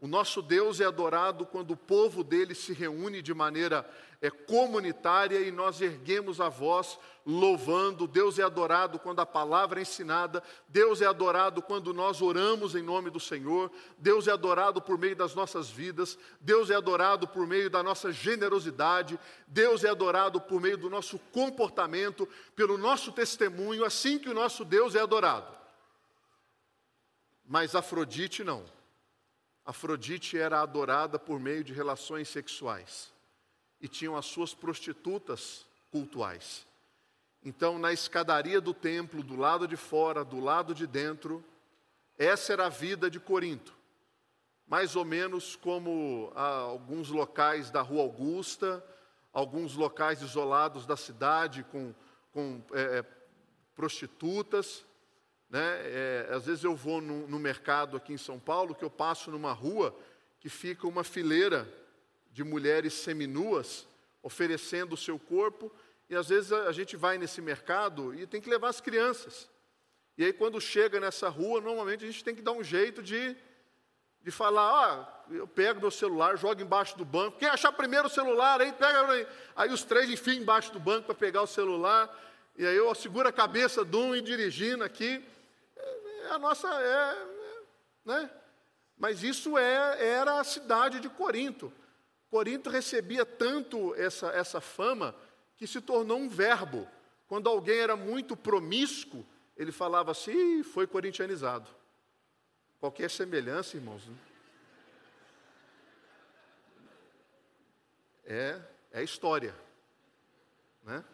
O 0.00 0.06
nosso 0.06 0.40
Deus 0.40 0.80
é 0.80 0.86
adorado 0.86 1.44
quando 1.44 1.72
o 1.72 1.76
povo 1.76 2.24
dele 2.24 2.54
se 2.54 2.72
reúne 2.72 3.20
de 3.20 3.34
maneira 3.34 3.86
é, 4.22 4.30
comunitária 4.30 5.40
e 5.40 5.50
nós 5.50 5.82
erguemos 5.82 6.40
a 6.40 6.48
voz 6.48 6.98
louvando. 7.26 8.06
Deus 8.06 8.38
é 8.38 8.42
adorado 8.42 8.98
quando 8.98 9.20
a 9.20 9.26
palavra 9.26 9.78
é 9.78 9.82
ensinada. 9.82 10.42
Deus 10.66 11.02
é 11.02 11.06
adorado 11.06 11.60
quando 11.60 11.92
nós 11.92 12.22
oramos 12.22 12.74
em 12.74 12.82
nome 12.82 13.10
do 13.10 13.20
Senhor. 13.20 13.70
Deus 13.98 14.26
é 14.26 14.32
adorado 14.32 14.80
por 14.80 14.98
meio 14.98 15.14
das 15.14 15.34
nossas 15.34 15.68
vidas. 15.68 16.18
Deus 16.40 16.70
é 16.70 16.76
adorado 16.76 17.28
por 17.28 17.46
meio 17.46 17.68
da 17.68 17.82
nossa 17.82 18.10
generosidade. 18.10 19.20
Deus 19.46 19.84
é 19.84 19.90
adorado 19.90 20.40
por 20.40 20.62
meio 20.62 20.78
do 20.78 20.88
nosso 20.88 21.18
comportamento, 21.30 22.26
pelo 22.56 22.78
nosso 22.78 23.12
testemunho. 23.12 23.84
Assim 23.84 24.18
que 24.18 24.30
o 24.30 24.34
nosso 24.34 24.64
Deus 24.64 24.94
é 24.94 25.00
adorado. 25.00 25.54
Mas 27.46 27.74
Afrodite 27.74 28.42
não. 28.42 28.79
Afrodite 29.70 30.36
era 30.36 30.60
adorada 30.60 31.16
por 31.16 31.38
meio 31.38 31.62
de 31.62 31.72
relações 31.72 32.28
sexuais 32.28 33.14
e 33.80 33.86
tinham 33.86 34.16
as 34.16 34.26
suas 34.26 34.52
prostitutas 34.52 35.64
cultuais. 35.92 36.66
Então, 37.40 37.78
na 37.78 37.92
escadaria 37.92 38.60
do 38.60 38.74
templo, 38.74 39.22
do 39.22 39.36
lado 39.36 39.68
de 39.68 39.76
fora, 39.76 40.24
do 40.24 40.40
lado 40.40 40.74
de 40.74 40.88
dentro, 40.88 41.44
essa 42.18 42.52
era 42.52 42.66
a 42.66 42.68
vida 42.68 43.08
de 43.08 43.20
Corinto. 43.20 43.72
Mais 44.66 44.96
ou 44.96 45.04
menos 45.04 45.54
como 45.54 46.32
ah, 46.34 46.62
alguns 46.62 47.08
locais 47.08 47.70
da 47.70 47.80
Rua 47.80 48.02
Augusta, 48.02 48.84
alguns 49.32 49.76
locais 49.76 50.20
isolados 50.20 50.84
da 50.84 50.96
cidade 50.96 51.62
com, 51.70 51.94
com 52.32 52.60
é, 52.72 53.04
prostitutas. 53.76 54.84
Né? 55.50 55.60
É, 55.60 56.28
às 56.30 56.46
vezes 56.46 56.62
eu 56.62 56.76
vou 56.76 57.00
no, 57.00 57.26
no 57.26 57.38
mercado 57.38 57.96
aqui 57.96 58.12
em 58.12 58.18
São 58.18 58.38
Paulo, 58.38 58.74
que 58.74 58.84
eu 58.84 58.90
passo 58.90 59.32
numa 59.32 59.52
rua 59.52 59.94
que 60.38 60.48
fica 60.48 60.86
uma 60.86 61.02
fileira 61.02 61.68
de 62.32 62.44
mulheres 62.44 62.94
seminuas 62.94 63.86
oferecendo 64.22 64.94
o 64.94 64.96
seu 64.96 65.18
corpo, 65.18 65.70
e 66.08 66.14
às 66.14 66.28
vezes 66.28 66.52
a 66.52 66.72
gente 66.72 66.96
vai 66.96 67.18
nesse 67.18 67.40
mercado 67.40 68.14
e 68.14 68.26
tem 68.26 68.40
que 68.40 68.48
levar 68.48 68.68
as 68.68 68.80
crianças. 68.80 69.48
E 70.16 70.24
aí 70.24 70.32
quando 70.32 70.60
chega 70.60 71.00
nessa 71.00 71.28
rua, 71.28 71.60
normalmente 71.60 72.04
a 72.04 72.06
gente 72.06 72.22
tem 72.22 72.34
que 72.34 72.42
dar 72.42 72.52
um 72.52 72.62
jeito 72.62 73.02
de, 73.02 73.36
de 74.22 74.30
falar, 74.30 74.62
ah, 74.62 75.24
eu 75.30 75.48
pego 75.48 75.80
meu 75.80 75.90
celular, 75.90 76.36
jogo 76.36 76.62
embaixo 76.62 76.96
do 76.96 77.04
banco, 77.04 77.38
quem 77.38 77.48
achar 77.48 77.72
primeiro 77.72 78.06
o 78.06 78.10
celular, 78.10 78.60
aí 78.60 78.72
pega, 78.72 79.28
aí 79.56 79.72
os 79.72 79.82
três 79.82 80.10
enfim 80.10 80.38
embaixo 80.38 80.72
do 80.72 80.78
banco 80.78 81.06
para 81.06 81.14
pegar 81.14 81.42
o 81.42 81.46
celular, 81.46 82.08
e 82.56 82.66
aí 82.66 82.76
eu 82.76 82.94
seguro 82.94 83.28
a 83.28 83.32
cabeça 83.32 83.84
de 83.84 83.96
um 83.96 84.14
e 84.14 84.20
dirigindo 84.20 84.84
aqui, 84.84 85.24
a 86.30 86.38
nossa, 86.38 86.68
é, 86.68 87.26
né? 88.04 88.30
Mas 88.96 89.22
isso 89.22 89.56
é, 89.56 90.04
era 90.04 90.40
a 90.40 90.44
cidade 90.44 91.00
de 91.00 91.08
Corinto. 91.08 91.72
Corinto 92.30 92.70
recebia 92.70 93.24
tanto 93.24 93.94
essa, 93.94 94.28
essa 94.28 94.60
fama 94.60 95.14
que 95.56 95.66
se 95.66 95.80
tornou 95.80 96.18
um 96.18 96.28
verbo. 96.28 96.86
Quando 97.26 97.48
alguém 97.48 97.78
era 97.78 97.96
muito 97.96 98.36
promíscuo, 98.36 99.26
ele 99.56 99.72
falava 99.72 100.10
assim, 100.10 100.62
foi 100.62 100.86
corintianizado. 100.86 101.68
Qualquer 102.78 103.10
semelhança, 103.10 103.76
irmãos. 103.76 104.06
Né? 104.06 104.16
É, 108.24 108.60
é 108.92 109.02
história. 109.02 109.54
Né? 110.84 111.04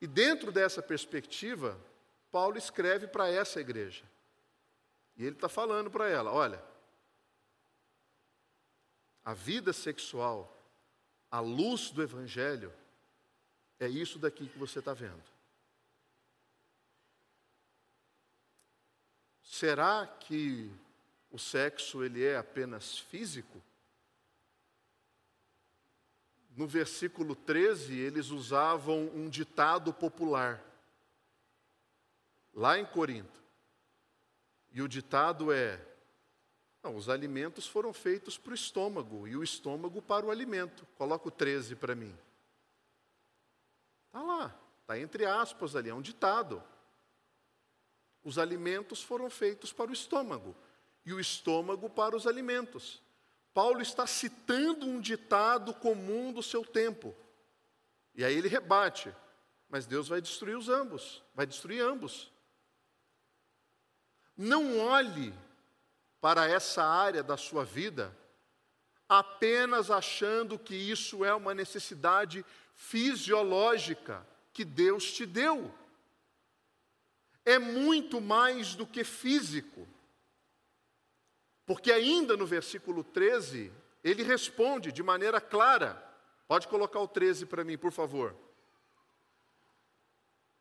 E 0.00 0.06
dentro 0.06 0.52
dessa 0.52 0.80
perspectiva, 0.80 1.78
Paulo 2.30 2.58
escreve 2.58 3.06
para 3.06 3.28
essa 3.28 3.60
igreja. 3.60 4.04
E 5.16 5.24
ele 5.24 5.34
está 5.34 5.48
falando 5.48 5.90
para 5.90 6.08
ela: 6.08 6.32
olha, 6.32 6.62
a 9.24 9.34
vida 9.34 9.72
sexual, 9.72 10.56
a 11.30 11.40
luz 11.40 11.90
do 11.90 12.02
Evangelho, 12.02 12.72
é 13.78 13.88
isso 13.88 14.18
daqui 14.18 14.48
que 14.48 14.58
você 14.58 14.78
está 14.78 14.94
vendo. 14.94 15.22
Será 19.42 20.06
que 20.06 20.70
o 21.30 21.38
sexo 21.38 22.04
ele 22.04 22.24
é 22.24 22.36
apenas 22.36 22.98
físico? 22.98 23.62
No 26.56 26.66
versículo 26.66 27.34
13, 27.34 27.96
eles 27.98 28.30
usavam 28.30 29.10
um 29.14 29.28
ditado 29.28 29.92
popular, 29.92 30.62
lá 32.58 32.76
em 32.76 32.84
Corinto. 32.84 33.40
E 34.72 34.82
o 34.82 34.88
ditado 34.88 35.52
é: 35.52 35.80
não, 36.82 36.96
os 36.96 37.08
alimentos 37.08 37.66
foram 37.66 37.92
feitos 37.92 38.36
para 38.36 38.50
o 38.50 38.54
estômago 38.54 39.26
e 39.28 39.36
o 39.36 39.44
estômago 39.44 40.02
para 40.02 40.26
o 40.26 40.30
alimento. 40.30 40.84
Coloca 40.96 41.28
o 41.28 41.30
13 41.30 41.76
para 41.76 41.94
mim. 41.94 42.16
Está 44.06 44.22
lá, 44.22 44.60
está 44.80 44.98
entre 44.98 45.24
aspas 45.24 45.76
ali, 45.76 45.88
é 45.88 45.94
um 45.94 46.02
ditado. 46.02 46.62
Os 48.24 48.38
alimentos 48.38 49.02
foram 49.02 49.30
feitos 49.30 49.72
para 49.72 49.90
o 49.90 49.94
estômago 49.94 50.54
e 51.06 51.12
o 51.12 51.20
estômago 51.20 51.88
para 51.88 52.16
os 52.16 52.26
alimentos. 52.26 53.00
Paulo 53.54 53.80
está 53.80 54.06
citando 54.06 54.84
um 54.84 55.00
ditado 55.00 55.72
comum 55.74 56.32
do 56.32 56.42
seu 56.42 56.64
tempo. 56.64 57.14
E 58.14 58.24
aí 58.24 58.34
ele 58.34 58.48
rebate: 58.48 59.14
mas 59.68 59.86
Deus 59.86 60.08
vai 60.08 60.20
destruir 60.20 60.56
os 60.56 60.68
ambos, 60.68 61.22
vai 61.34 61.46
destruir 61.46 61.80
ambos. 61.80 62.32
Não 64.38 64.78
olhe 64.78 65.34
para 66.20 66.48
essa 66.48 66.84
área 66.84 67.24
da 67.24 67.36
sua 67.36 67.64
vida 67.64 68.16
apenas 69.08 69.90
achando 69.90 70.58
que 70.58 70.74
isso 70.74 71.24
é 71.24 71.34
uma 71.34 71.54
necessidade 71.54 72.44
fisiológica 72.74 74.24
que 74.52 74.64
Deus 74.64 75.12
te 75.12 75.24
deu. 75.24 75.72
É 77.44 77.58
muito 77.58 78.20
mais 78.20 78.74
do 78.74 78.86
que 78.86 79.02
físico. 79.02 79.88
Porque 81.64 81.90
ainda 81.90 82.36
no 82.36 82.46
versículo 82.46 83.02
13, 83.02 83.72
ele 84.04 84.22
responde 84.22 84.92
de 84.92 85.02
maneira 85.02 85.40
clara. 85.40 86.02
Pode 86.46 86.68
colocar 86.68 87.00
o 87.00 87.08
13 87.08 87.46
para 87.46 87.64
mim, 87.64 87.78
por 87.78 87.92
favor. 87.92 88.36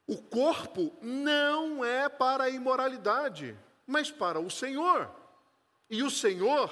O 0.05 0.17
corpo 0.21 0.97
não 1.01 1.83
é 1.83 2.07
para 2.07 2.45
a 2.45 2.49
imoralidade, 2.49 3.57
mas 3.87 4.11
para 4.11 4.39
o 4.39 4.51
Senhor, 4.51 5.09
e 5.89 6.03
o 6.03 6.11
Senhor 6.11 6.69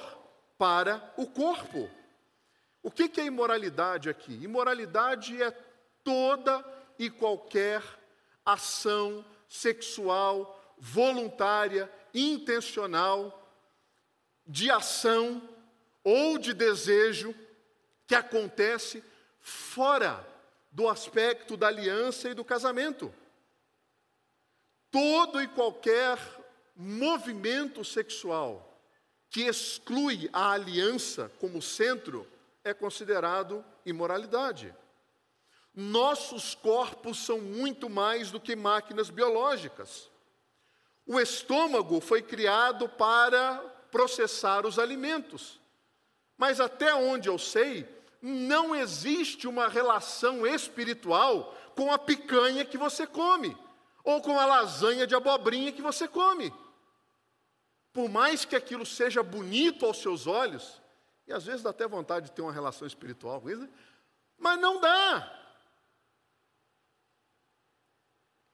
para 0.58 1.12
o 1.16 1.26
corpo. 1.26 1.90
O 2.82 2.90
que 2.90 3.20
é 3.20 3.24
imoralidade 3.24 4.08
aqui? 4.08 4.32
Imoralidade 4.44 5.42
é 5.42 5.50
toda 6.04 6.64
e 6.98 7.10
qualquer 7.10 7.82
ação 8.44 9.24
sexual 9.48 10.52
voluntária, 10.78 11.90
intencional, 12.14 13.42
de 14.46 14.70
ação 14.70 15.42
ou 16.04 16.38
de 16.38 16.52
desejo 16.52 17.34
que 18.06 18.14
acontece 18.14 19.02
fora 19.40 20.24
do 20.70 20.88
aspecto 20.88 21.56
da 21.56 21.68
aliança 21.68 22.28
e 22.28 22.34
do 22.34 22.44
casamento. 22.44 23.12
Todo 24.90 25.42
e 25.42 25.48
qualquer 25.48 26.18
movimento 26.76 27.82
sexual 27.82 28.78
que 29.30 29.42
exclui 29.42 30.28
a 30.32 30.52
aliança 30.52 31.32
como 31.40 31.62
centro 31.62 32.26
é 32.62 32.74
considerado 32.74 33.64
imoralidade. 33.84 34.74
Nossos 35.74 36.54
corpos 36.54 37.18
são 37.24 37.40
muito 37.40 37.88
mais 37.88 38.30
do 38.30 38.40
que 38.40 38.54
máquinas 38.54 39.10
biológicas. 39.10 40.10
O 41.06 41.20
estômago 41.20 42.00
foi 42.00 42.22
criado 42.22 42.88
para 42.88 43.58
processar 43.90 44.66
os 44.66 44.78
alimentos. 44.78 45.60
Mas 46.36 46.60
até 46.60 46.94
onde 46.94 47.28
eu 47.28 47.38
sei, 47.38 47.88
não 48.20 48.74
existe 48.74 49.46
uma 49.46 49.68
relação 49.68 50.46
espiritual 50.46 51.54
com 51.74 51.92
a 51.92 51.98
picanha 51.98 52.64
que 52.64 52.78
você 52.78 53.06
come, 53.06 53.56
ou 54.02 54.20
com 54.20 54.38
a 54.38 54.46
lasanha 54.46 55.06
de 55.06 55.14
abobrinha 55.14 55.72
que 55.72 55.82
você 55.82 56.08
come 56.08 56.52
por 57.96 58.10
mais 58.10 58.44
que 58.44 58.54
aquilo 58.54 58.84
seja 58.84 59.22
bonito 59.22 59.86
aos 59.86 60.02
seus 60.02 60.26
olhos, 60.26 60.82
e 61.26 61.32
às 61.32 61.46
vezes 61.46 61.62
dá 61.62 61.70
até 61.70 61.88
vontade 61.88 62.26
de 62.26 62.32
ter 62.32 62.42
uma 62.42 62.52
relação 62.52 62.86
espiritual 62.86 63.40
com 63.40 63.48
isso, 63.48 63.66
mas 64.36 64.60
não 64.60 64.78
dá. 64.78 65.56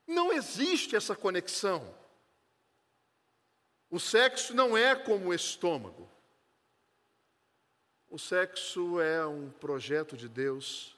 Não 0.07 0.33
existe 0.33 0.95
essa 0.95 1.17
conexão. 1.17 1.93
O 3.91 3.99
sexo 3.99 4.55
não 4.55 4.77
é 4.77 4.95
como 4.95 5.31
o 5.31 5.35
estômago. 5.35 6.09
O 8.09 8.21
sexo 8.21 9.01
é 9.01 9.27
um 9.27 9.51
projeto 9.51 10.17
de 10.17 10.29
Deus 10.29 10.97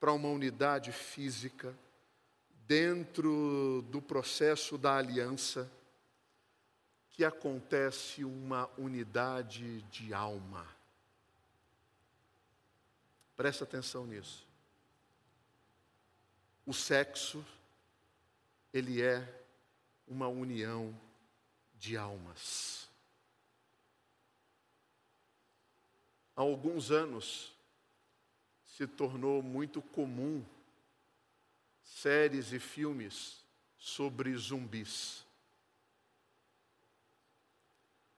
para 0.00 0.14
uma 0.14 0.30
unidade 0.30 0.92
física 0.92 1.78
dentro 2.66 3.82
do 3.90 4.00
processo 4.00 4.78
da 4.78 4.96
aliança 4.96 5.70
que 7.14 7.24
acontece 7.24 8.24
uma 8.24 8.68
unidade 8.76 9.82
de 9.82 10.12
alma. 10.12 10.66
Presta 13.36 13.62
atenção 13.62 14.04
nisso. 14.04 14.44
O 16.66 16.74
sexo, 16.74 17.46
ele 18.72 19.00
é 19.00 19.32
uma 20.08 20.26
união 20.26 20.92
de 21.78 21.96
almas. 21.96 22.88
Há 26.34 26.40
alguns 26.40 26.90
anos 26.90 27.54
se 28.64 28.88
tornou 28.88 29.40
muito 29.40 29.80
comum 29.80 30.44
séries 31.84 32.52
e 32.52 32.58
filmes 32.58 33.44
sobre 33.78 34.36
zumbis. 34.36 35.23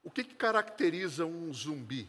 O 0.06 0.10
que, 0.10 0.22
que 0.22 0.36
caracteriza 0.36 1.26
um 1.26 1.52
zumbi? 1.52 2.08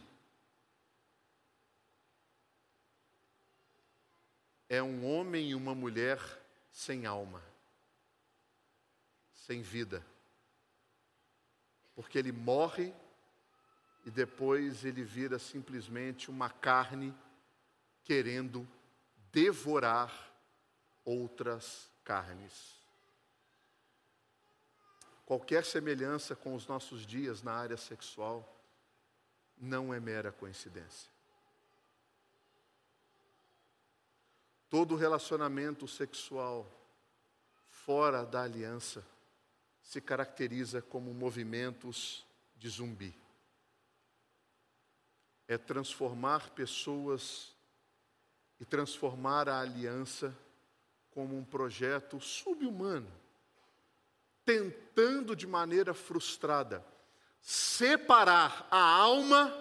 É 4.68 4.80
um 4.80 5.04
homem 5.04 5.50
e 5.50 5.54
uma 5.56 5.74
mulher 5.74 6.20
sem 6.70 7.06
alma, 7.06 7.42
sem 9.34 9.62
vida. 9.62 10.06
Porque 11.96 12.16
ele 12.16 12.30
morre 12.30 12.94
e 14.06 14.12
depois 14.12 14.84
ele 14.84 15.02
vira 15.02 15.36
simplesmente 15.36 16.30
uma 16.30 16.48
carne 16.48 17.12
querendo 18.04 18.64
devorar 19.32 20.32
outras 21.04 21.90
carnes. 22.04 22.77
Qualquer 25.28 25.62
semelhança 25.62 26.34
com 26.34 26.54
os 26.54 26.66
nossos 26.66 27.04
dias 27.04 27.42
na 27.42 27.52
área 27.52 27.76
sexual 27.76 28.50
não 29.58 29.92
é 29.92 30.00
mera 30.00 30.32
coincidência. 30.32 31.10
Todo 34.70 34.96
relacionamento 34.96 35.86
sexual 35.86 36.66
fora 37.66 38.24
da 38.24 38.40
aliança 38.40 39.04
se 39.82 40.00
caracteriza 40.00 40.80
como 40.80 41.12
movimentos 41.12 42.24
de 42.56 42.70
zumbi. 42.70 43.14
É 45.46 45.58
transformar 45.58 46.48
pessoas 46.52 47.54
e 48.58 48.64
transformar 48.64 49.46
a 49.46 49.60
aliança 49.60 50.34
como 51.10 51.36
um 51.36 51.44
projeto 51.44 52.18
subhumano 52.18 53.17
tentando 54.48 55.36
de 55.36 55.46
maneira 55.46 55.92
frustrada 55.92 56.82
separar 57.38 58.66
a 58.70 58.80
alma 58.80 59.52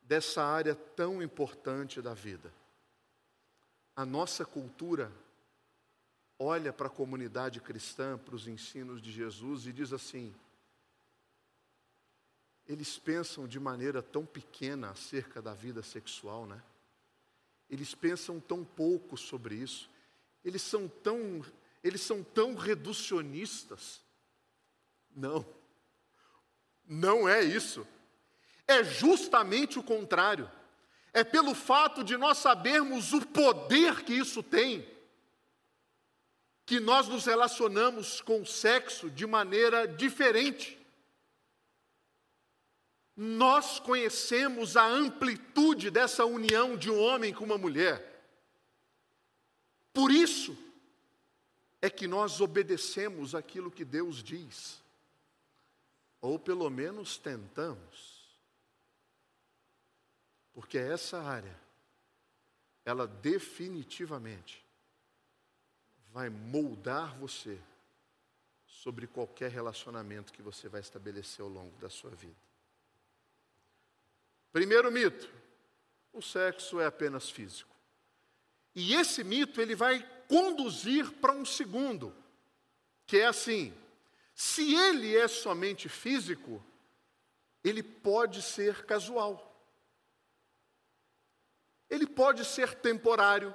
dessa 0.00 0.42
área 0.42 0.74
tão 0.74 1.22
importante 1.22 2.00
da 2.00 2.14
vida. 2.14 2.50
A 3.94 4.06
nossa 4.06 4.42
cultura 4.42 5.12
olha 6.38 6.72
para 6.72 6.86
a 6.86 6.90
comunidade 6.90 7.60
cristã, 7.60 8.16
para 8.16 8.34
os 8.34 8.48
ensinos 8.48 9.02
de 9.02 9.12
Jesus 9.12 9.66
e 9.66 9.72
diz 9.72 9.92
assim: 9.92 10.34
eles 12.66 12.98
pensam 12.98 13.46
de 13.46 13.60
maneira 13.60 14.02
tão 14.02 14.24
pequena 14.24 14.92
acerca 14.92 15.42
da 15.42 15.52
vida 15.52 15.82
sexual, 15.82 16.46
né? 16.46 16.62
Eles 17.68 17.94
pensam 17.94 18.40
tão 18.40 18.64
pouco 18.64 19.14
sobre 19.18 19.56
isso. 19.56 19.90
Eles 20.42 20.62
são 20.62 20.88
tão, 20.88 21.44
eles 21.84 22.00
são 22.00 22.24
tão 22.24 22.54
reducionistas. 22.54 24.00
Não. 25.14 25.46
Não 26.86 27.28
é 27.28 27.44
isso. 27.44 27.86
É 28.66 28.82
justamente 28.82 29.78
o 29.78 29.82
contrário. 29.82 30.50
É 31.12 31.22
pelo 31.22 31.54
fato 31.54 32.02
de 32.02 32.16
nós 32.16 32.38
sabermos 32.38 33.12
o 33.12 33.24
poder 33.24 34.02
que 34.02 34.14
isso 34.14 34.42
tem, 34.42 34.88
que 36.66 36.80
nós 36.80 37.06
nos 37.06 37.26
relacionamos 37.26 38.22
com 38.22 38.40
o 38.40 38.46
sexo 38.46 39.10
de 39.10 39.26
maneira 39.26 39.86
diferente. 39.86 40.80
Nós 43.14 43.78
conhecemos 43.78 44.76
a 44.76 44.86
amplitude 44.86 45.90
dessa 45.90 46.24
união 46.24 46.76
de 46.76 46.90
um 46.90 46.98
homem 46.98 47.32
com 47.32 47.44
uma 47.44 47.58
mulher. 47.58 48.10
Por 49.92 50.10
isso 50.10 50.64
é 51.84 51.90
que 51.90 52.06
nós 52.08 52.40
obedecemos 52.40 53.34
aquilo 53.34 53.70
que 53.70 53.84
Deus 53.84 54.22
diz, 54.22 54.82
ou 56.18 56.38
pelo 56.38 56.70
menos 56.70 57.18
tentamos. 57.18 58.26
Porque 60.54 60.78
essa 60.78 61.20
área, 61.22 61.54
ela 62.86 63.06
definitivamente 63.06 64.64
vai 66.10 66.30
moldar 66.30 67.14
você 67.18 67.60
sobre 68.66 69.06
qualquer 69.06 69.50
relacionamento 69.50 70.32
que 70.32 70.40
você 70.40 70.70
vai 70.70 70.80
estabelecer 70.80 71.42
ao 71.42 71.50
longo 71.50 71.76
da 71.76 71.90
sua 71.90 72.12
vida. 72.12 72.40
Primeiro 74.50 74.90
mito: 74.90 75.30
o 76.14 76.22
sexo 76.22 76.80
é 76.80 76.86
apenas 76.86 77.28
físico. 77.28 77.73
E 78.74 78.94
esse 78.94 79.22
mito 79.22 79.60
ele 79.60 79.74
vai 79.74 80.04
conduzir 80.28 81.12
para 81.12 81.32
um 81.32 81.44
segundo, 81.44 82.14
que 83.06 83.18
é 83.18 83.26
assim: 83.26 83.72
se 84.34 84.74
ele 84.74 85.16
é 85.16 85.28
somente 85.28 85.88
físico, 85.88 86.64
ele 87.62 87.82
pode 87.82 88.42
ser 88.42 88.84
casual. 88.84 89.52
Ele 91.88 92.06
pode 92.06 92.44
ser 92.44 92.74
temporário, 92.74 93.54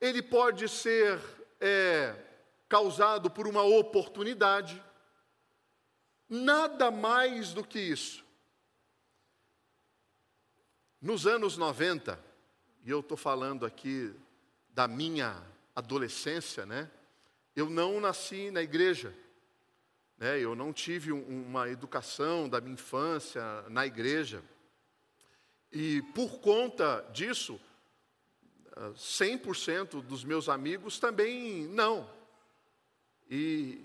ele 0.00 0.20
pode 0.20 0.68
ser 0.68 1.18
é, 1.60 2.14
causado 2.68 3.30
por 3.30 3.46
uma 3.46 3.62
oportunidade, 3.62 4.82
nada 6.28 6.90
mais 6.90 7.54
do 7.54 7.64
que 7.64 7.78
isso. 7.78 8.24
Nos 11.00 11.26
anos 11.26 11.56
90, 11.56 12.31
e 12.84 12.90
eu 12.90 13.00
estou 13.00 13.16
falando 13.16 13.64
aqui 13.64 14.14
da 14.70 14.88
minha 14.88 15.40
adolescência, 15.74 16.66
né? 16.66 16.90
Eu 17.54 17.68
não 17.68 18.00
nasci 18.00 18.50
na 18.50 18.62
igreja, 18.62 19.14
né? 20.18 20.38
Eu 20.38 20.54
não 20.54 20.72
tive 20.72 21.12
um, 21.12 21.46
uma 21.46 21.68
educação 21.68 22.48
da 22.48 22.60
minha 22.60 22.74
infância 22.74 23.42
na 23.68 23.86
igreja. 23.86 24.42
E 25.70 26.02
por 26.14 26.40
conta 26.40 27.08
disso, 27.12 27.60
100% 28.94 29.98
ah, 29.98 30.02
dos 30.02 30.24
meus 30.24 30.48
amigos 30.48 30.98
também 30.98 31.66
não. 31.68 32.10
E, 33.30 33.84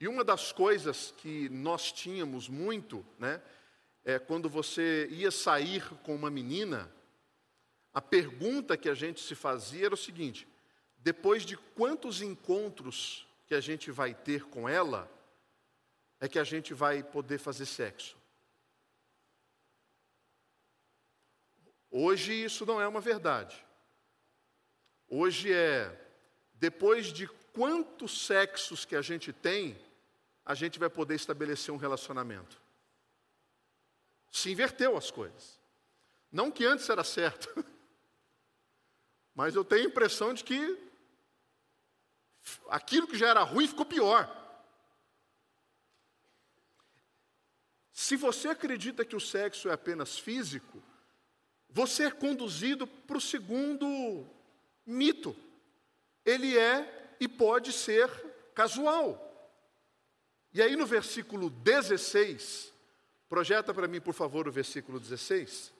e 0.00 0.08
uma 0.08 0.24
das 0.24 0.52
coisas 0.52 1.14
que 1.16 1.48
nós 1.48 1.92
tínhamos 1.92 2.48
muito, 2.48 3.04
né? 3.18 3.40
é, 4.08 4.18
quando 4.18 4.48
você 4.48 5.06
ia 5.10 5.30
sair 5.30 5.86
com 6.02 6.14
uma 6.14 6.30
menina, 6.30 6.90
a 7.98 8.00
pergunta 8.00 8.76
que 8.76 8.88
a 8.88 8.94
gente 8.94 9.20
se 9.20 9.34
fazia 9.34 9.86
era 9.86 9.94
o 9.94 9.98
seguinte: 9.98 10.46
depois 10.98 11.42
de 11.44 11.56
quantos 11.56 12.22
encontros 12.22 13.26
que 13.44 13.56
a 13.56 13.60
gente 13.60 13.90
vai 13.90 14.14
ter 14.14 14.44
com 14.44 14.68
ela, 14.68 15.10
é 16.20 16.28
que 16.28 16.38
a 16.38 16.44
gente 16.44 16.72
vai 16.72 17.02
poder 17.02 17.38
fazer 17.38 17.66
sexo? 17.66 18.16
Hoje 21.90 22.32
isso 22.32 22.64
não 22.64 22.80
é 22.80 22.86
uma 22.86 23.00
verdade. 23.00 23.66
Hoje 25.08 25.52
é 25.52 26.06
depois 26.54 27.12
de 27.12 27.26
quantos 27.52 28.24
sexos 28.24 28.84
que 28.84 28.94
a 28.94 29.02
gente 29.02 29.32
tem, 29.32 29.76
a 30.44 30.54
gente 30.54 30.78
vai 30.78 30.88
poder 30.88 31.16
estabelecer 31.16 31.74
um 31.74 31.78
relacionamento 31.78 32.60
se 34.30 34.52
inverteu 34.52 34.96
as 34.96 35.10
coisas. 35.10 35.58
Não 36.30 36.48
que 36.48 36.64
antes 36.64 36.88
era 36.88 37.02
certo, 37.02 37.64
mas 39.38 39.54
eu 39.54 39.64
tenho 39.64 39.84
a 39.84 39.86
impressão 39.86 40.34
de 40.34 40.42
que 40.42 40.76
aquilo 42.68 43.06
que 43.06 43.16
já 43.16 43.28
era 43.28 43.44
ruim 43.44 43.68
ficou 43.68 43.86
pior. 43.86 44.28
Se 47.92 48.16
você 48.16 48.48
acredita 48.48 49.04
que 49.04 49.14
o 49.14 49.20
sexo 49.20 49.68
é 49.68 49.72
apenas 49.72 50.18
físico, 50.18 50.82
você 51.70 52.06
é 52.06 52.10
conduzido 52.10 52.84
para 52.84 53.16
o 53.16 53.20
segundo 53.20 54.26
mito. 54.84 55.36
Ele 56.24 56.58
é 56.58 57.14
e 57.20 57.28
pode 57.28 57.72
ser 57.72 58.10
casual. 58.56 59.24
E 60.52 60.60
aí 60.60 60.74
no 60.74 60.84
versículo 60.84 61.48
16, 61.48 62.74
Projeta 63.28 63.72
para 63.72 63.86
mim, 63.86 64.00
por 64.00 64.14
favor, 64.14 64.48
o 64.48 64.52
versículo 64.52 64.98
16. 64.98 65.72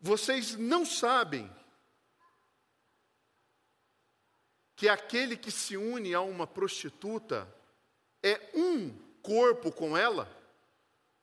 Vocês 0.00 0.56
não 0.56 0.86
sabem 0.86 1.59
que 4.80 4.88
aquele 4.88 5.36
que 5.36 5.50
se 5.50 5.76
une 5.76 6.14
a 6.14 6.22
uma 6.22 6.46
prostituta 6.46 7.46
é 8.22 8.40
um 8.54 8.90
corpo 9.20 9.70
com 9.70 9.94
ela? 9.94 10.26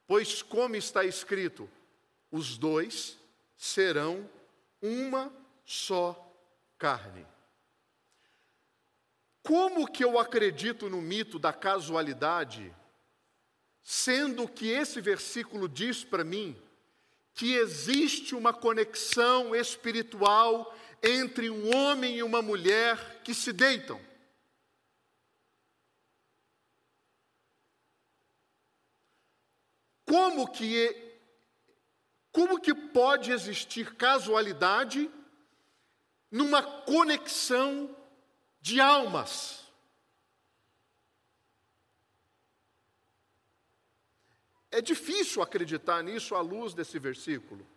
Pois, 0.05 0.43
como 0.43 0.75
está 0.75 1.03
escrito, 1.03 1.67
os 2.31 2.55
dois 2.55 3.17
serão 3.57 4.29
uma 4.79 5.33
só 5.65 6.31
carne. 6.77 7.25
Como 9.41 9.91
que 9.91 10.05
eu 10.05 10.19
acredito 10.19 10.87
no 10.87 11.01
mito 11.01 11.39
da 11.39 11.51
casualidade 11.51 12.71
Sendo 13.81 14.47
que 14.47 14.67
esse 14.67 15.01
versículo 15.01 15.67
diz 15.67 16.03
para 16.03 16.23
mim 16.23 16.55
que 17.33 17.55
existe 17.55 18.35
uma 18.35 18.53
conexão 18.53 19.55
espiritual 19.55 20.77
entre 21.01 21.49
um 21.49 21.75
homem 21.75 22.17
e 22.17 22.23
uma 22.23 22.41
mulher 22.41 23.21
que 23.23 23.33
se 23.33 23.53
deitam. 23.53 23.99
Como 30.05 30.51
que 30.51 31.05
como 32.31 32.61
que 32.61 32.73
pode 32.73 33.31
existir 33.31 33.95
casualidade 33.95 35.09
numa 36.29 36.61
conexão 36.61 37.97
de 38.61 38.79
almas? 38.79 39.65
É 44.69 44.81
difícil 44.81 45.41
acreditar 45.41 46.03
nisso 46.03 46.35
à 46.35 46.41
luz 46.41 46.75
desse 46.75 46.99
versículo. 46.99 47.67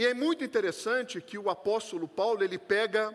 E 0.00 0.06
é 0.06 0.14
muito 0.14 0.42
interessante 0.42 1.20
que 1.20 1.36
o 1.36 1.50
apóstolo 1.50 2.08
Paulo 2.08 2.42
ele 2.42 2.56
pega 2.56 3.14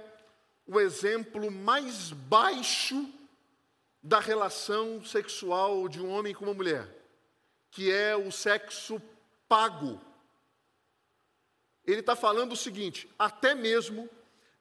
o 0.68 0.80
exemplo 0.80 1.50
mais 1.50 2.12
baixo 2.12 3.12
da 4.04 4.20
relação 4.20 5.04
sexual 5.04 5.90
de 5.90 6.00
um 6.00 6.12
homem 6.12 6.32
com 6.32 6.46
uma 6.46 6.54
mulher, 6.54 6.88
que 7.72 7.92
é 7.92 8.16
o 8.16 8.32
sexo 8.32 9.02
pago. 9.50 10.00
ele 11.88 12.02
está 12.02 12.16
falando 12.16 12.52
o 12.52 12.56
seguinte: 12.56 13.10
até 13.18 13.56
mesmo 13.56 14.08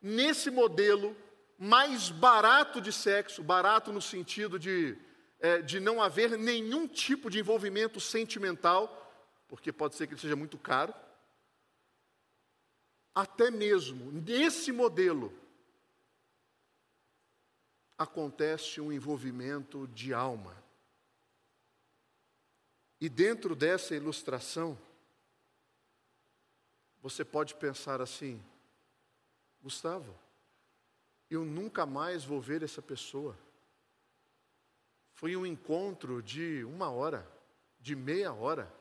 nesse 0.00 0.50
modelo 0.50 1.14
mais 1.58 2.08
barato 2.08 2.80
de 2.80 2.90
sexo, 2.90 3.42
barato 3.42 3.92
no 3.92 4.00
sentido 4.00 4.58
de, 4.58 4.96
é, 5.40 5.60
de 5.60 5.78
não 5.78 6.02
haver 6.02 6.38
nenhum 6.38 6.88
tipo 6.88 7.28
de 7.28 7.38
envolvimento 7.38 8.00
sentimental, 8.00 9.12
porque 9.46 9.70
pode 9.70 9.94
ser 9.94 10.06
que 10.06 10.14
ele 10.14 10.20
seja 10.22 10.34
muito 10.34 10.56
caro, 10.56 10.94
até 13.14 13.50
mesmo 13.50 14.10
nesse 14.10 14.72
modelo 14.72 15.32
acontece 17.96 18.80
um 18.80 18.92
envolvimento 18.92 19.86
de 19.88 20.12
alma. 20.12 20.62
E 23.00 23.08
dentro 23.08 23.54
dessa 23.54 23.94
ilustração, 23.94 24.78
você 27.00 27.24
pode 27.24 27.54
pensar 27.54 28.00
assim: 28.00 28.42
Gustavo, 29.62 30.18
eu 31.30 31.44
nunca 31.44 31.86
mais 31.86 32.24
vou 32.24 32.40
ver 32.40 32.62
essa 32.62 32.82
pessoa. 32.82 33.38
Foi 35.12 35.36
um 35.36 35.46
encontro 35.46 36.22
de 36.22 36.64
uma 36.64 36.90
hora, 36.90 37.30
de 37.78 37.94
meia 37.94 38.32
hora, 38.32 38.72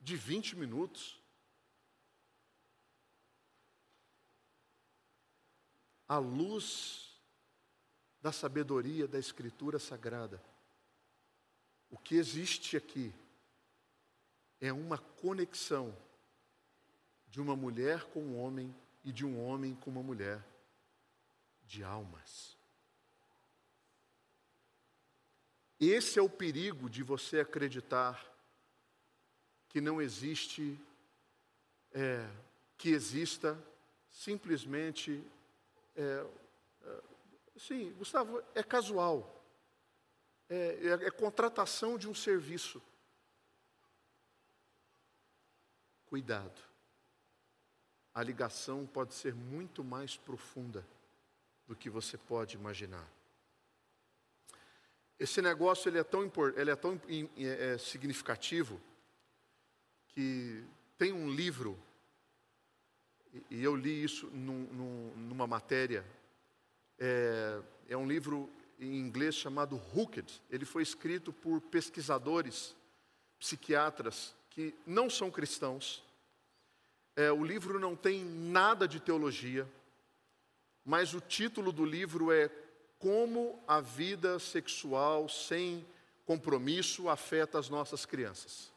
de 0.00 0.16
vinte 0.16 0.56
minutos. 0.56 1.21
À 6.12 6.18
luz 6.18 7.10
da 8.20 8.30
sabedoria 8.30 9.08
da 9.08 9.18
Escritura 9.18 9.78
Sagrada, 9.78 10.44
o 11.90 11.96
que 11.96 12.16
existe 12.16 12.76
aqui 12.76 13.10
é 14.60 14.70
uma 14.70 14.98
conexão 14.98 15.96
de 17.28 17.40
uma 17.40 17.56
mulher 17.56 18.04
com 18.10 18.20
um 18.20 18.38
homem 18.38 18.76
e 19.02 19.10
de 19.10 19.24
um 19.24 19.42
homem 19.42 19.74
com 19.74 19.88
uma 19.88 20.02
mulher, 20.02 20.44
de 21.64 21.82
almas. 21.82 22.58
Esse 25.80 26.18
é 26.18 26.22
o 26.22 26.28
perigo 26.28 26.90
de 26.90 27.02
você 27.02 27.40
acreditar 27.40 28.22
que 29.70 29.80
não 29.80 29.98
existe, 29.98 30.78
é, 31.90 32.28
que 32.76 32.90
exista 32.90 33.58
simplesmente, 34.10 35.24
é, 35.96 36.26
é, 36.84 37.02
sim, 37.56 37.92
Gustavo, 37.92 38.42
é 38.54 38.62
casual, 38.62 39.42
é, 40.48 40.56
é, 40.56 41.06
é 41.06 41.10
contratação 41.10 41.96
de 41.96 42.08
um 42.08 42.14
serviço. 42.14 42.82
Cuidado. 46.06 46.60
A 48.14 48.22
ligação 48.22 48.86
pode 48.86 49.14
ser 49.14 49.34
muito 49.34 49.82
mais 49.82 50.16
profunda 50.16 50.86
do 51.66 51.74
que 51.74 51.88
você 51.88 52.18
pode 52.18 52.56
imaginar. 52.56 53.08
Esse 55.18 55.40
negócio 55.40 55.88
ele 55.88 55.98
é 55.98 56.04
tão, 56.04 56.30
ele 56.56 56.70
é 56.70 56.76
tão 56.76 57.00
é, 57.38 57.78
significativo 57.78 58.80
que 60.08 60.64
tem 60.98 61.12
um 61.12 61.30
livro, 61.30 61.78
e 63.50 63.62
eu 63.62 63.74
li 63.74 64.02
isso 64.02 64.26
num, 64.28 64.64
num, 64.72 65.12
numa 65.16 65.46
matéria, 65.46 66.04
é, 66.98 67.60
é 67.88 67.96
um 67.96 68.06
livro 68.06 68.50
em 68.78 68.98
inglês 68.98 69.34
chamado 69.34 69.80
Hooked. 69.94 70.42
Ele 70.50 70.64
foi 70.64 70.82
escrito 70.82 71.32
por 71.32 71.60
pesquisadores, 71.60 72.76
psiquiatras 73.38 74.34
que 74.50 74.74
não 74.86 75.08
são 75.08 75.30
cristãos. 75.30 76.04
É, 77.16 77.32
o 77.32 77.44
livro 77.44 77.78
não 77.78 77.96
tem 77.96 78.24
nada 78.24 78.86
de 78.86 79.00
teologia, 79.00 79.68
mas 80.84 81.14
o 81.14 81.20
título 81.20 81.72
do 81.72 81.84
livro 81.84 82.30
é 82.30 82.50
Como 82.98 83.62
a 83.66 83.80
vida 83.80 84.38
sexual 84.38 85.28
sem 85.28 85.84
compromisso 86.24 87.08
afeta 87.08 87.58
as 87.58 87.68
nossas 87.68 88.06
crianças. 88.06 88.72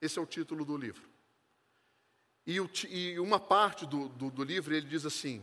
Esse 0.00 0.18
é 0.18 0.22
o 0.22 0.26
título 0.26 0.64
do 0.64 0.76
livro. 0.76 1.09
E, 2.50 2.58
o, 2.58 2.68
e 2.88 3.16
uma 3.20 3.38
parte 3.38 3.86
do, 3.86 4.08
do, 4.08 4.28
do, 4.28 4.42
livro 4.42 4.74
ele 4.74 4.88
diz 4.88 5.06
assim: 5.06 5.40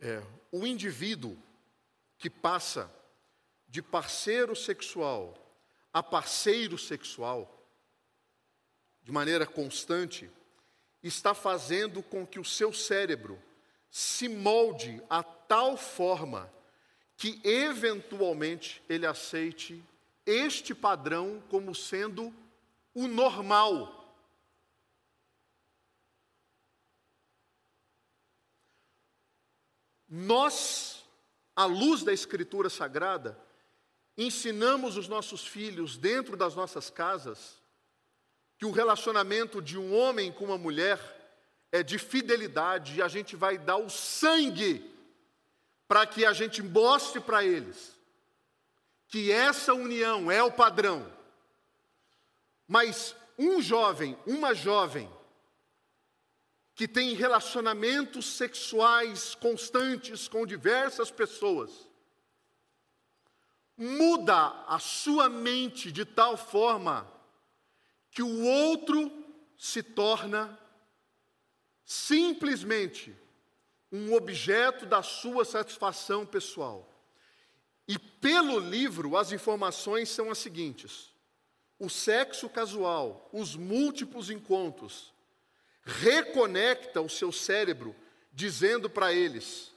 é, 0.00 0.22
o 0.50 0.66
indivíduo 0.66 1.36
que 2.16 2.30
passa 2.30 2.90
de 3.68 3.82
parceiro 3.82 4.56
sexual 4.56 5.38
a 5.92 6.02
parceiro 6.02 6.78
sexual, 6.78 7.62
de 9.02 9.12
maneira 9.12 9.44
constante, 9.44 10.30
está 11.02 11.34
fazendo 11.34 12.02
com 12.02 12.26
que 12.26 12.40
o 12.40 12.44
seu 12.44 12.72
cérebro 12.72 13.38
se 13.90 14.30
molde 14.30 15.02
a 15.10 15.22
tal 15.22 15.76
forma 15.76 16.50
que, 17.18 17.38
eventualmente, 17.44 18.82
ele 18.88 19.04
aceite 19.04 19.84
este 20.24 20.74
padrão 20.74 21.42
como 21.50 21.74
sendo 21.74 22.34
o 22.94 23.06
normal. 23.06 24.01
Nós, 30.14 31.06
à 31.56 31.64
luz 31.64 32.02
da 32.02 32.12
Escritura 32.12 32.68
Sagrada, 32.68 33.34
ensinamos 34.14 34.98
os 34.98 35.08
nossos 35.08 35.46
filhos 35.46 35.96
dentro 35.96 36.36
das 36.36 36.54
nossas 36.54 36.90
casas 36.90 37.62
que 38.58 38.66
o 38.66 38.70
relacionamento 38.70 39.62
de 39.62 39.78
um 39.78 39.96
homem 39.96 40.30
com 40.30 40.44
uma 40.44 40.58
mulher 40.58 41.00
é 41.72 41.82
de 41.82 41.96
fidelidade 41.96 42.96
e 42.96 43.00
a 43.00 43.08
gente 43.08 43.34
vai 43.34 43.56
dar 43.56 43.78
o 43.78 43.88
sangue 43.88 44.94
para 45.88 46.04
que 46.06 46.26
a 46.26 46.34
gente 46.34 46.62
mostre 46.62 47.18
para 47.18 47.42
eles 47.42 47.96
que 49.08 49.32
essa 49.32 49.72
união 49.72 50.30
é 50.30 50.42
o 50.42 50.52
padrão. 50.52 51.10
Mas 52.68 53.16
um 53.38 53.62
jovem, 53.62 54.14
uma 54.26 54.54
jovem, 54.54 55.10
que 56.82 56.88
tem 56.88 57.14
relacionamentos 57.14 58.26
sexuais 58.26 59.36
constantes 59.36 60.26
com 60.26 60.44
diversas 60.44 61.12
pessoas, 61.12 61.70
muda 63.76 64.64
a 64.66 64.80
sua 64.80 65.28
mente 65.28 65.92
de 65.92 66.04
tal 66.04 66.36
forma 66.36 67.08
que 68.10 68.20
o 68.20 68.42
outro 68.44 69.12
se 69.56 69.80
torna 69.80 70.58
simplesmente 71.84 73.16
um 73.92 74.12
objeto 74.12 74.84
da 74.84 75.04
sua 75.04 75.44
satisfação 75.44 76.26
pessoal. 76.26 76.92
E 77.86 77.96
pelo 77.96 78.58
livro, 78.58 79.16
as 79.16 79.30
informações 79.30 80.08
são 80.08 80.32
as 80.32 80.38
seguintes: 80.38 81.12
o 81.78 81.88
sexo 81.88 82.48
casual, 82.48 83.30
os 83.32 83.54
múltiplos 83.54 84.30
encontros, 84.30 85.11
reconecta 85.84 87.00
o 87.00 87.08
seu 87.08 87.32
cérebro, 87.32 87.94
dizendo 88.32 88.88
para 88.88 89.12
eles 89.12 89.72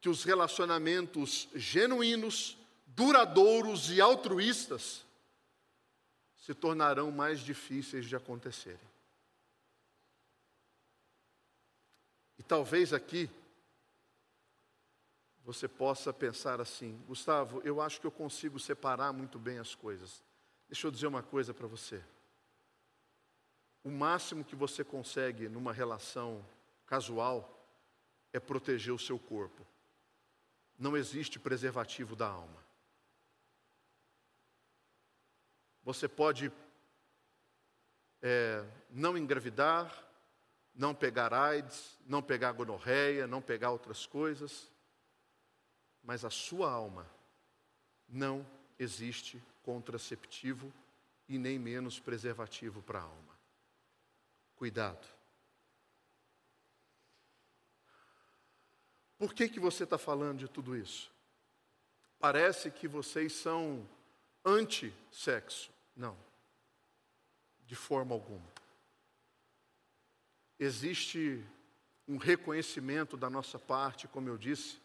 que 0.00 0.08
os 0.08 0.24
relacionamentos 0.24 1.48
genuínos 1.54 2.56
duradouros 2.86 3.90
e 3.90 4.00
altruístas 4.00 5.04
se 6.36 6.54
tornarão 6.54 7.10
mais 7.10 7.40
difíceis 7.40 8.06
de 8.06 8.16
acontecerem. 8.16 8.88
E 12.38 12.42
talvez 12.42 12.92
aqui 12.92 13.28
você 15.44 15.68
possa 15.68 16.12
pensar 16.12 16.60
assim: 16.60 17.02
Gustavo, 17.06 17.60
eu 17.64 17.80
acho 17.80 18.00
que 18.00 18.06
eu 18.06 18.10
consigo 18.10 18.58
separar 18.58 19.12
muito 19.12 19.38
bem 19.38 19.58
as 19.58 19.74
coisas. 19.74 20.22
Deixa 20.68 20.86
eu 20.86 20.90
dizer 20.90 21.06
uma 21.06 21.22
coisa 21.22 21.54
para 21.54 21.66
você. 21.66 22.02
O 23.86 23.88
máximo 23.88 24.44
que 24.44 24.56
você 24.56 24.82
consegue 24.82 25.48
numa 25.48 25.72
relação 25.72 26.44
casual 26.88 27.56
é 28.32 28.40
proteger 28.40 28.92
o 28.92 28.98
seu 28.98 29.16
corpo. 29.16 29.64
Não 30.76 30.96
existe 30.96 31.38
preservativo 31.38 32.16
da 32.16 32.26
alma. 32.26 32.66
Você 35.84 36.08
pode 36.08 36.50
é, 38.20 38.64
não 38.90 39.16
engravidar, 39.16 39.96
não 40.74 40.92
pegar 40.92 41.32
AIDS, 41.32 41.96
não 42.08 42.20
pegar 42.20 42.50
gonorreia, 42.50 43.28
não 43.28 43.40
pegar 43.40 43.70
outras 43.70 44.04
coisas, 44.04 44.68
mas 46.02 46.24
a 46.24 46.30
sua 46.30 46.72
alma 46.72 47.08
não 48.08 48.44
existe 48.80 49.40
contraceptivo 49.62 50.72
e 51.28 51.38
nem 51.38 51.56
menos 51.56 52.00
preservativo 52.00 52.82
para 52.82 52.98
a 52.98 53.02
alma. 53.02 53.35
Cuidado. 54.56 55.06
Por 59.18 59.32
que, 59.32 59.48
que 59.48 59.60
você 59.60 59.84
está 59.84 59.96
falando 59.96 60.38
de 60.38 60.48
tudo 60.48 60.76
isso? 60.76 61.10
Parece 62.18 62.70
que 62.70 62.88
vocês 62.88 63.32
são 63.32 63.86
anti-sexo. 64.44 65.70
Não, 65.94 66.16
de 67.66 67.74
forma 67.74 68.14
alguma. 68.14 68.46
existe 70.58 71.44
um 72.08 72.16
reconhecimento 72.16 73.16
da 73.16 73.28
nossa 73.28 73.58
parte, 73.58 74.06
como 74.08 74.28
eu 74.28 74.38
disse, 74.38 74.78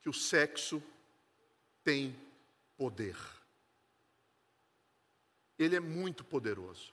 que 0.00 0.08
o 0.08 0.12
sexo 0.12 0.82
tem 1.82 2.16
poder. 2.76 3.16
Ele 5.58 5.76
é 5.76 5.80
muito 5.80 6.24
poderoso. 6.24 6.92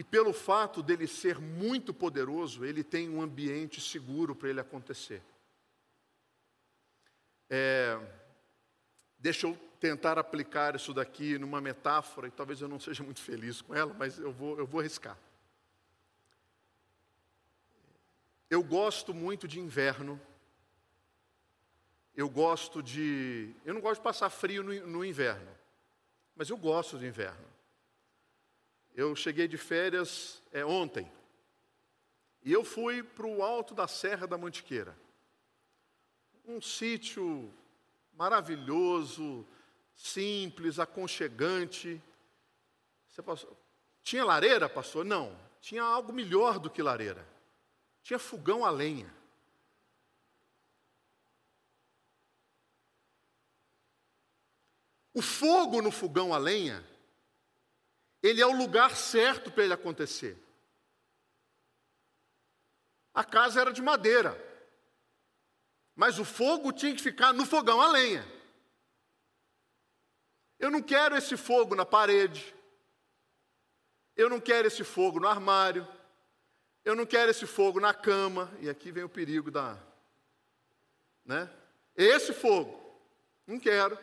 E 0.00 0.02
pelo 0.02 0.32
fato 0.32 0.82
dele 0.82 1.06
ser 1.06 1.38
muito 1.38 1.92
poderoso, 1.92 2.64
ele 2.64 2.82
tem 2.82 3.10
um 3.10 3.20
ambiente 3.20 3.82
seguro 3.82 4.34
para 4.34 4.48
ele 4.48 4.58
acontecer. 4.58 5.22
É, 7.50 8.00
deixa 9.18 9.46
eu 9.46 9.54
tentar 9.78 10.18
aplicar 10.18 10.74
isso 10.74 10.94
daqui 10.94 11.36
numa 11.36 11.60
metáfora, 11.60 12.28
e 12.28 12.30
talvez 12.30 12.62
eu 12.62 12.66
não 12.66 12.80
seja 12.80 13.02
muito 13.02 13.20
feliz 13.20 13.60
com 13.60 13.74
ela, 13.74 13.92
mas 13.92 14.18
eu 14.18 14.32
vou, 14.32 14.58
eu 14.58 14.66
vou 14.66 14.80
arriscar. 14.80 15.18
Eu 18.48 18.62
gosto 18.62 19.12
muito 19.12 19.46
de 19.46 19.60
inverno. 19.60 20.18
Eu 22.16 22.30
gosto 22.30 22.82
de. 22.82 23.54
Eu 23.66 23.74
não 23.74 23.82
gosto 23.82 24.00
de 24.00 24.04
passar 24.04 24.30
frio 24.30 24.62
no, 24.62 24.86
no 24.86 25.04
inverno, 25.04 25.54
mas 26.34 26.48
eu 26.48 26.56
gosto 26.56 26.96
do 26.96 27.04
inverno. 27.04 27.49
Eu 29.00 29.16
cheguei 29.16 29.48
de 29.48 29.56
férias 29.56 30.42
é, 30.52 30.62
ontem 30.62 31.10
e 32.44 32.52
eu 32.52 32.62
fui 32.62 33.02
para 33.02 33.26
o 33.26 33.42
alto 33.42 33.72
da 33.72 33.88
Serra 33.88 34.26
da 34.26 34.36
Mantiqueira. 34.36 34.94
Um 36.44 36.60
sítio 36.60 37.50
maravilhoso, 38.12 39.46
simples, 39.96 40.78
aconchegante. 40.78 41.98
Passou... 43.24 43.56
Tinha 44.02 44.22
lareira, 44.22 44.68
pastor? 44.68 45.02
Não. 45.02 45.34
Tinha 45.62 45.82
algo 45.82 46.12
melhor 46.12 46.58
do 46.58 46.68
que 46.68 46.82
lareira. 46.82 47.26
Tinha 48.02 48.18
fogão 48.18 48.66
a 48.66 48.70
lenha. 48.70 49.10
O 55.14 55.22
fogo 55.22 55.80
no 55.80 55.90
fogão 55.90 56.34
a 56.34 56.38
lenha, 56.38 56.86
ele 58.22 58.40
é 58.40 58.46
o 58.46 58.56
lugar 58.56 58.96
certo 58.96 59.50
para 59.50 59.64
ele 59.64 59.72
acontecer. 59.72 60.36
A 63.14 63.24
casa 63.24 63.60
era 63.60 63.72
de 63.72 63.82
madeira, 63.82 64.38
mas 65.94 66.18
o 66.18 66.24
fogo 66.24 66.72
tinha 66.72 66.94
que 66.94 67.02
ficar 67.02 67.32
no 67.32 67.44
fogão 67.44 67.80
a 67.80 67.88
lenha. 67.88 68.26
Eu 70.58 70.70
não 70.70 70.82
quero 70.82 71.16
esse 71.16 71.36
fogo 71.36 71.74
na 71.74 71.86
parede, 71.86 72.54
eu 74.14 74.28
não 74.28 74.40
quero 74.40 74.68
esse 74.68 74.84
fogo 74.84 75.18
no 75.18 75.26
armário, 75.26 75.88
eu 76.84 76.94
não 76.94 77.06
quero 77.06 77.30
esse 77.30 77.46
fogo 77.46 77.80
na 77.80 77.94
cama, 77.94 78.52
e 78.60 78.68
aqui 78.68 78.92
vem 78.92 79.04
o 79.04 79.08
perigo 79.08 79.50
da. 79.50 79.78
Né? 81.24 81.50
Esse 81.96 82.32
fogo, 82.32 83.00
não 83.46 83.58
quero. 83.58 83.98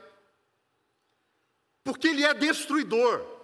Porque 1.83 2.07
ele 2.07 2.25
é 2.25 2.33
destruidor. 2.33 3.36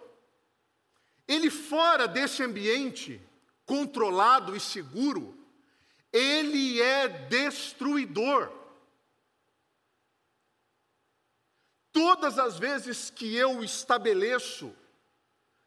Ele 1.28 1.50
fora 1.50 2.08
desse 2.08 2.44
ambiente 2.44 3.22
controlado 3.66 4.56
e 4.56 4.60
seguro, 4.60 5.38
ele 6.12 6.82
é 6.82 7.08
destruidor. 7.08 8.52
Todas 11.92 12.40
as 12.40 12.58
vezes 12.58 13.10
que 13.10 13.36
eu 13.36 13.64
estabeleço 13.64 14.76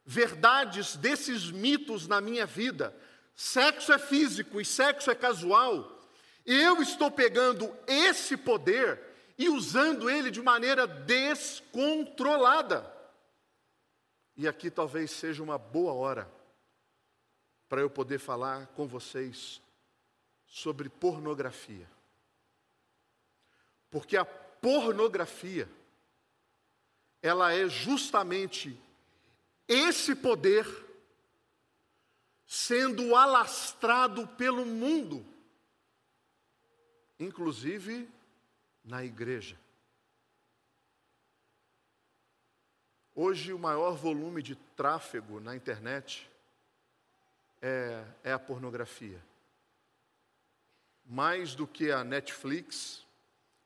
verdades 0.04 0.96
desses 0.96 1.50
mitos 1.50 2.06
na 2.06 2.20
minha 2.20 2.46
vida, 2.46 2.96
sexo 3.34 3.92
é 3.92 3.98
físico 3.98 4.60
e 4.60 4.64
sexo 4.64 5.10
é 5.10 5.14
casual, 5.14 5.92
eu 6.44 6.80
estou 6.80 7.10
pegando 7.10 7.74
esse 7.86 8.36
poder 8.36 9.00
e 9.36 9.48
usando 9.48 10.08
ele 10.08 10.30
de 10.30 10.40
maneira 10.40 10.86
descontrolada. 10.86 12.95
E 14.36 14.46
aqui 14.46 14.70
talvez 14.70 15.10
seja 15.10 15.42
uma 15.42 15.56
boa 15.56 15.92
hora 15.92 16.30
para 17.68 17.80
eu 17.80 17.88
poder 17.88 18.18
falar 18.18 18.66
com 18.68 18.86
vocês 18.86 19.60
sobre 20.46 20.88
pornografia. 20.88 21.88
Porque 23.90 24.16
a 24.16 24.24
pornografia, 24.24 25.68
ela 27.22 27.52
é 27.52 27.68
justamente 27.68 28.78
esse 29.66 30.14
poder 30.14 30.66
sendo 32.46 33.16
alastrado 33.16 34.26
pelo 34.28 34.64
mundo, 34.64 35.26
inclusive 37.18 38.08
na 38.84 39.04
igreja. 39.04 39.58
Hoje, 43.18 43.54
o 43.54 43.58
maior 43.58 43.96
volume 43.96 44.42
de 44.42 44.54
tráfego 44.54 45.40
na 45.40 45.56
internet 45.56 46.30
é, 47.62 48.04
é 48.22 48.30
a 48.30 48.38
pornografia. 48.38 49.18
Mais 51.02 51.54
do 51.54 51.66
que 51.66 51.90
a 51.90 52.04
Netflix, 52.04 53.06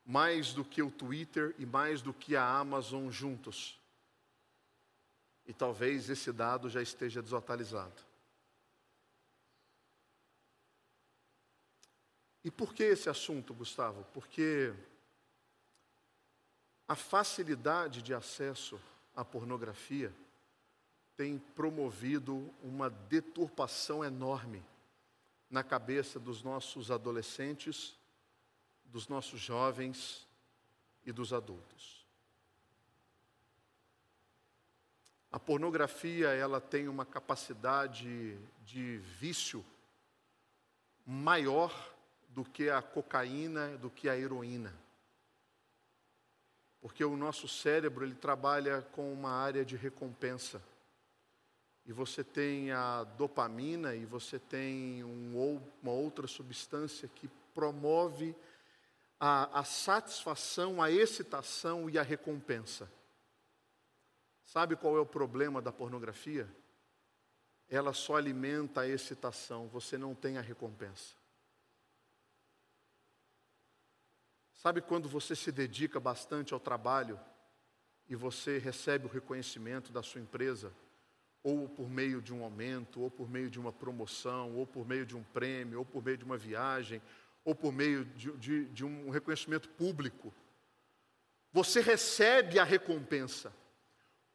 mais 0.05 0.53
do 0.53 0.63
que 0.63 0.81
o 0.81 0.89
Twitter 0.89 1.53
e 1.59 1.65
mais 1.65 2.01
do 2.01 2.13
que 2.13 2.33
a 2.33 2.47
Amazon 2.47 3.09
juntos. 3.09 3.77
E 5.45 5.53
talvez 5.53 6.09
esse 6.09 6.31
dado 6.31 6.69
já 6.69 6.81
esteja 6.81 7.21
desatualizado. 7.21 8.01
E 12.41 12.49
por 12.49 12.73
que 12.73 12.83
esse 12.83 13.09
assunto, 13.09 13.53
Gustavo? 13.53 14.05
Porque 14.13 14.73
a 16.87 16.95
facilidade 16.95 18.01
de 18.01 18.13
acesso 18.13 18.79
à 19.15 19.23
pornografia 19.25 20.13
tem 21.15 21.37
promovido 21.37 22.51
uma 22.63 22.89
deturpação 22.89 24.03
enorme 24.03 24.63
na 25.49 25.63
cabeça 25.63 26.19
dos 26.19 26.41
nossos 26.41 26.89
adolescentes, 26.89 27.95
dos 28.85 29.07
nossos 29.07 29.39
jovens 29.39 30.27
e 31.05 31.11
dos 31.11 31.33
adultos. 31.33 32.05
A 35.31 35.39
pornografia, 35.39 36.29
ela 36.29 36.59
tem 36.59 36.87
uma 36.87 37.05
capacidade 37.05 38.37
de 38.65 38.97
vício 38.97 39.63
maior 41.05 41.93
do 42.29 42.43
que 42.43 42.69
a 42.69 42.81
cocaína, 42.81 43.77
do 43.77 43.89
que 43.89 44.09
a 44.09 44.17
heroína. 44.17 44.73
Porque 46.81 47.05
o 47.05 47.15
nosso 47.15 47.47
cérebro, 47.47 48.03
ele 48.03 48.15
trabalha 48.15 48.81
com 48.91 49.13
uma 49.13 49.29
área 49.29 49.63
de 49.63 49.75
recompensa. 49.75 50.61
E 51.85 51.93
você 51.93 52.23
tem 52.23 52.71
a 52.71 53.03
dopamina 53.03 53.95
e 53.95 54.05
você 54.05 54.39
tem 54.39 55.03
um, 55.03 55.61
uma 55.81 55.91
outra 55.91 56.27
substância 56.27 57.07
que 57.07 57.29
promove 57.53 58.35
a, 59.19 59.59
a 59.59 59.63
satisfação, 59.63 60.81
a 60.81 60.89
excitação 60.89 61.87
e 61.87 61.99
a 61.99 62.03
recompensa. 62.03 62.91
Sabe 64.43 64.75
qual 64.75 64.97
é 64.97 64.99
o 64.99 65.05
problema 65.05 65.61
da 65.61 65.71
pornografia? 65.71 66.49
Ela 67.69 67.93
só 67.93 68.15
alimenta 68.15 68.81
a 68.81 68.87
excitação, 68.87 69.67
você 69.67 69.97
não 69.97 70.13
tem 70.13 70.37
a 70.37 70.41
recompensa. 70.41 71.20
Sabe 74.61 74.79
quando 74.79 75.09
você 75.09 75.35
se 75.35 75.51
dedica 75.51 75.99
bastante 75.99 76.53
ao 76.53 76.59
trabalho 76.59 77.19
e 78.07 78.15
você 78.15 78.59
recebe 78.59 79.07
o 79.07 79.09
reconhecimento 79.09 79.91
da 79.91 80.03
sua 80.03 80.21
empresa, 80.21 80.71
ou 81.41 81.67
por 81.67 81.89
meio 81.89 82.21
de 82.21 82.31
um 82.31 82.43
aumento, 82.43 83.01
ou 83.01 83.09
por 83.09 83.27
meio 83.27 83.49
de 83.49 83.59
uma 83.59 83.73
promoção, 83.73 84.55
ou 84.55 84.67
por 84.67 84.87
meio 84.87 85.03
de 85.03 85.17
um 85.17 85.23
prêmio, 85.23 85.79
ou 85.79 85.85
por 85.85 86.03
meio 86.03 86.15
de 86.15 86.23
uma 86.23 86.37
viagem, 86.37 87.01
ou 87.43 87.55
por 87.55 87.73
meio 87.73 88.05
de, 88.05 88.31
de, 88.37 88.65
de 88.65 88.85
um 88.85 89.09
reconhecimento 89.09 89.67
público? 89.67 90.31
Você 91.51 91.81
recebe 91.81 92.59
a 92.59 92.63
recompensa. 92.63 93.51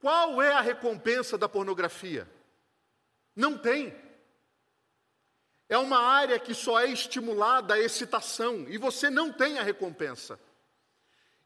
Qual 0.00 0.42
é 0.42 0.50
a 0.54 0.60
recompensa 0.60 1.38
da 1.38 1.48
pornografia? 1.48 2.28
Não 3.36 3.56
tem. 3.56 3.94
É 5.68 5.76
uma 5.76 5.98
área 5.98 6.38
que 6.38 6.54
só 6.54 6.80
é 6.80 6.86
estimulada 6.90 7.74
a 7.74 7.80
excitação 7.80 8.66
e 8.68 8.78
você 8.78 9.10
não 9.10 9.32
tem 9.32 9.58
a 9.58 9.62
recompensa. 9.62 10.38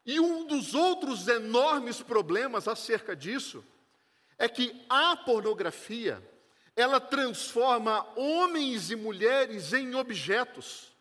E 0.04 0.20
um 0.20 0.46
dos 0.46 0.74
outros 0.74 1.28
enormes 1.28 2.02
problemas 2.02 2.68
acerca 2.68 3.16
disso 3.16 3.64
é 4.38 4.48
que 4.48 4.84
a 4.88 5.16
pornografia, 5.16 6.22
ela 6.74 7.00
transforma 7.00 8.06
homens 8.16 8.90
e 8.90 8.96
mulheres 8.96 9.72
em 9.72 9.94
objetos. 9.94 10.94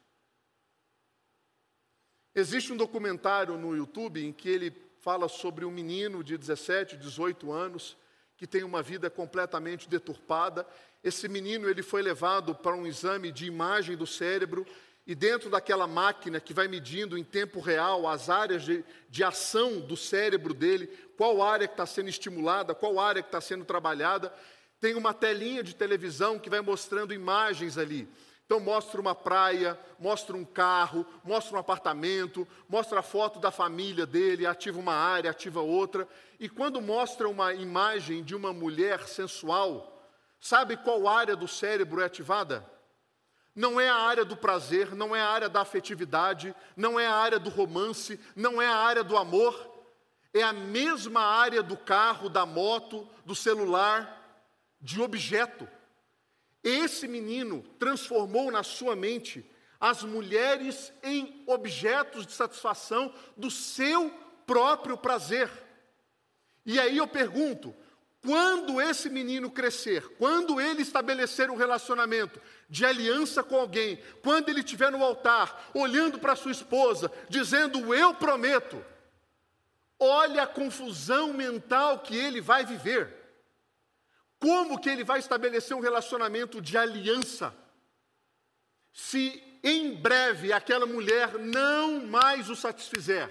Existe 2.35 2.71
um 2.71 2.77
documentário 2.77 3.57
no 3.57 3.75
YouTube 3.75 4.23
em 4.23 4.31
que 4.31 4.49
ele 4.49 4.71
fala 4.99 5.27
sobre 5.27 5.65
um 5.65 5.71
menino 5.71 6.23
de 6.23 6.37
17, 6.37 6.97
18 6.97 7.51
anos 7.51 7.97
que 8.37 8.47
tem 8.47 8.63
uma 8.63 8.81
vida 8.81 9.09
completamente 9.09 9.89
deturpada 9.89 10.65
esse 11.03 11.27
menino 11.27 11.69
ele 11.69 11.81
foi 11.81 12.01
levado 12.01 12.53
para 12.53 12.75
um 12.75 12.85
exame 12.85 13.31
de 13.31 13.45
imagem 13.45 13.95
do 13.95 14.05
cérebro 14.05 14.65
e 15.07 15.15
dentro 15.15 15.49
daquela 15.49 15.87
máquina 15.87 16.39
que 16.39 16.53
vai 16.53 16.67
medindo 16.67 17.17
em 17.17 17.23
tempo 17.23 17.59
real 17.59 18.07
as 18.07 18.29
áreas 18.29 18.63
de, 18.63 18.83
de 19.09 19.23
ação 19.23 19.79
do 19.79 19.97
cérebro 19.97 20.53
dele, 20.53 20.87
qual 21.17 21.41
área 21.41 21.67
que 21.67 21.73
está 21.73 21.85
sendo 21.85 22.09
estimulada, 22.09 22.75
qual 22.75 22.99
área 22.99 23.21
que 23.21 23.27
está 23.27 23.41
sendo 23.41 23.65
trabalhada, 23.65 24.31
tem 24.79 24.95
uma 24.95 25.13
telinha 25.13 25.63
de 25.63 25.73
televisão 25.73 26.37
que 26.37 26.49
vai 26.49 26.61
mostrando 26.61 27.13
imagens 27.13 27.77
ali. 27.77 28.07
Então 28.45 28.59
mostra 28.59 28.99
uma 28.99 29.13
praia, 29.13 29.79
mostra 29.99 30.35
um 30.35 30.43
carro, 30.43 31.05
mostra 31.23 31.55
um 31.55 31.59
apartamento, 31.59 32.47
mostra 32.67 32.99
a 32.99 33.03
foto 33.03 33.39
da 33.39 33.51
família 33.51 34.05
dele, 34.05 34.45
ativa 34.45 34.79
uma 34.79 34.93
área, 34.93 35.31
ativa 35.31 35.61
outra. 35.61 36.07
E 36.39 36.49
quando 36.49 36.81
mostra 36.81 37.29
uma 37.29 37.53
imagem 37.53 38.23
de 38.23 38.35
uma 38.35 38.51
mulher 38.51 39.07
sensual, 39.07 39.98
sabe 40.39 40.77
qual 40.77 41.07
área 41.07 41.35
do 41.35 41.47
cérebro 41.47 42.01
é 42.01 42.05
ativada? 42.05 42.65
Não 43.55 43.79
é 43.79 43.89
a 43.89 43.95
área 43.95 44.23
do 44.23 44.37
prazer, 44.37 44.95
não 44.95 45.15
é 45.15 45.21
a 45.21 45.29
área 45.29 45.49
da 45.49 45.61
afetividade, 45.61 46.55
não 46.77 46.99
é 46.99 47.07
a 47.07 47.15
área 47.15 47.39
do 47.39 47.49
romance, 47.49 48.19
não 48.35 48.61
é 48.61 48.67
a 48.67 48.75
área 48.75 49.03
do 49.03 49.17
amor, 49.17 49.83
é 50.33 50.41
a 50.41 50.53
mesma 50.53 51.21
área 51.21 51.61
do 51.61 51.75
carro, 51.75 52.29
da 52.29 52.45
moto, 52.45 53.07
do 53.25 53.35
celular, 53.35 54.17
de 54.79 55.01
objeto. 55.01 55.67
Esse 56.63 57.07
menino 57.07 57.63
transformou 57.79 58.51
na 58.51 58.63
sua 58.63 58.95
mente 58.95 59.49
as 59.79 60.03
mulheres 60.03 60.91
em 61.01 61.43
objetos 61.47 62.25
de 62.25 62.33
satisfação 62.33 63.13
do 63.35 63.49
seu 63.49 64.09
próprio 64.45 64.97
prazer. 64.97 65.49
E 66.65 66.79
aí 66.79 66.97
eu 66.97 67.07
pergunto: 67.07 67.73
quando 68.21 68.81
esse 68.81 69.09
menino 69.09 69.49
crescer, 69.49 70.07
quando 70.17 70.59
ele 70.59 70.81
estabelecer 70.81 71.49
um 71.49 71.55
relacionamento 71.55 72.41
de 72.69 72.85
aliança 72.85 73.41
com 73.41 73.57
alguém, 73.57 73.97
quando 74.21 74.49
ele 74.49 74.59
estiver 74.59 74.91
no 74.91 75.03
altar, 75.03 75.69
olhando 75.73 76.19
para 76.19 76.35
sua 76.35 76.51
esposa, 76.51 77.11
dizendo 77.29 77.93
eu 77.93 78.13
prometo, 78.13 78.83
olha 79.97 80.43
a 80.43 80.47
confusão 80.47 81.33
mental 81.33 81.99
que 81.99 82.15
ele 82.15 82.41
vai 82.41 82.65
viver. 82.65 83.15
Como 84.37 84.79
que 84.79 84.89
ele 84.89 85.03
vai 85.03 85.19
estabelecer 85.19 85.75
um 85.75 85.81
relacionamento 85.81 86.61
de 86.61 86.77
aliança? 86.77 87.53
Se 88.93 89.43
em 89.63 89.93
breve 89.95 90.53
aquela 90.53 90.85
mulher 90.85 91.37
não 91.37 92.05
mais 92.05 92.49
o 92.49 92.55
satisfizer. 92.55 93.29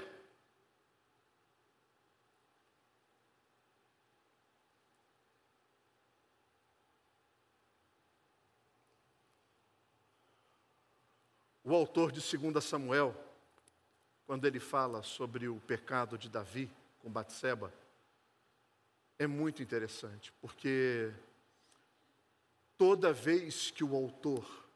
O 11.68 11.74
autor 11.74 12.10
de 12.10 12.20
2 12.20 12.64
Samuel, 12.64 13.14
quando 14.24 14.46
ele 14.46 14.58
fala 14.58 15.02
sobre 15.02 15.48
o 15.48 15.60
pecado 15.60 16.16
de 16.16 16.26
Davi 16.26 16.70
com 16.98 17.10
Batseba, 17.10 17.70
é 19.18 19.26
muito 19.26 19.62
interessante, 19.62 20.32
porque 20.40 21.12
toda 22.78 23.12
vez 23.12 23.70
que 23.70 23.84
o 23.84 23.94
autor 23.94 24.66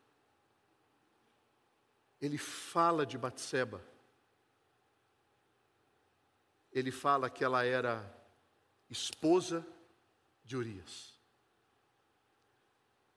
ele 2.21 2.37
fala 2.37 3.07
de 3.07 3.17
Batseba, 3.17 3.83
ele 6.71 6.93
fala 6.93 7.31
que 7.31 7.43
ela 7.43 7.65
era 7.65 8.05
esposa 8.91 9.67
de 10.45 10.59
Urias, 10.59 11.19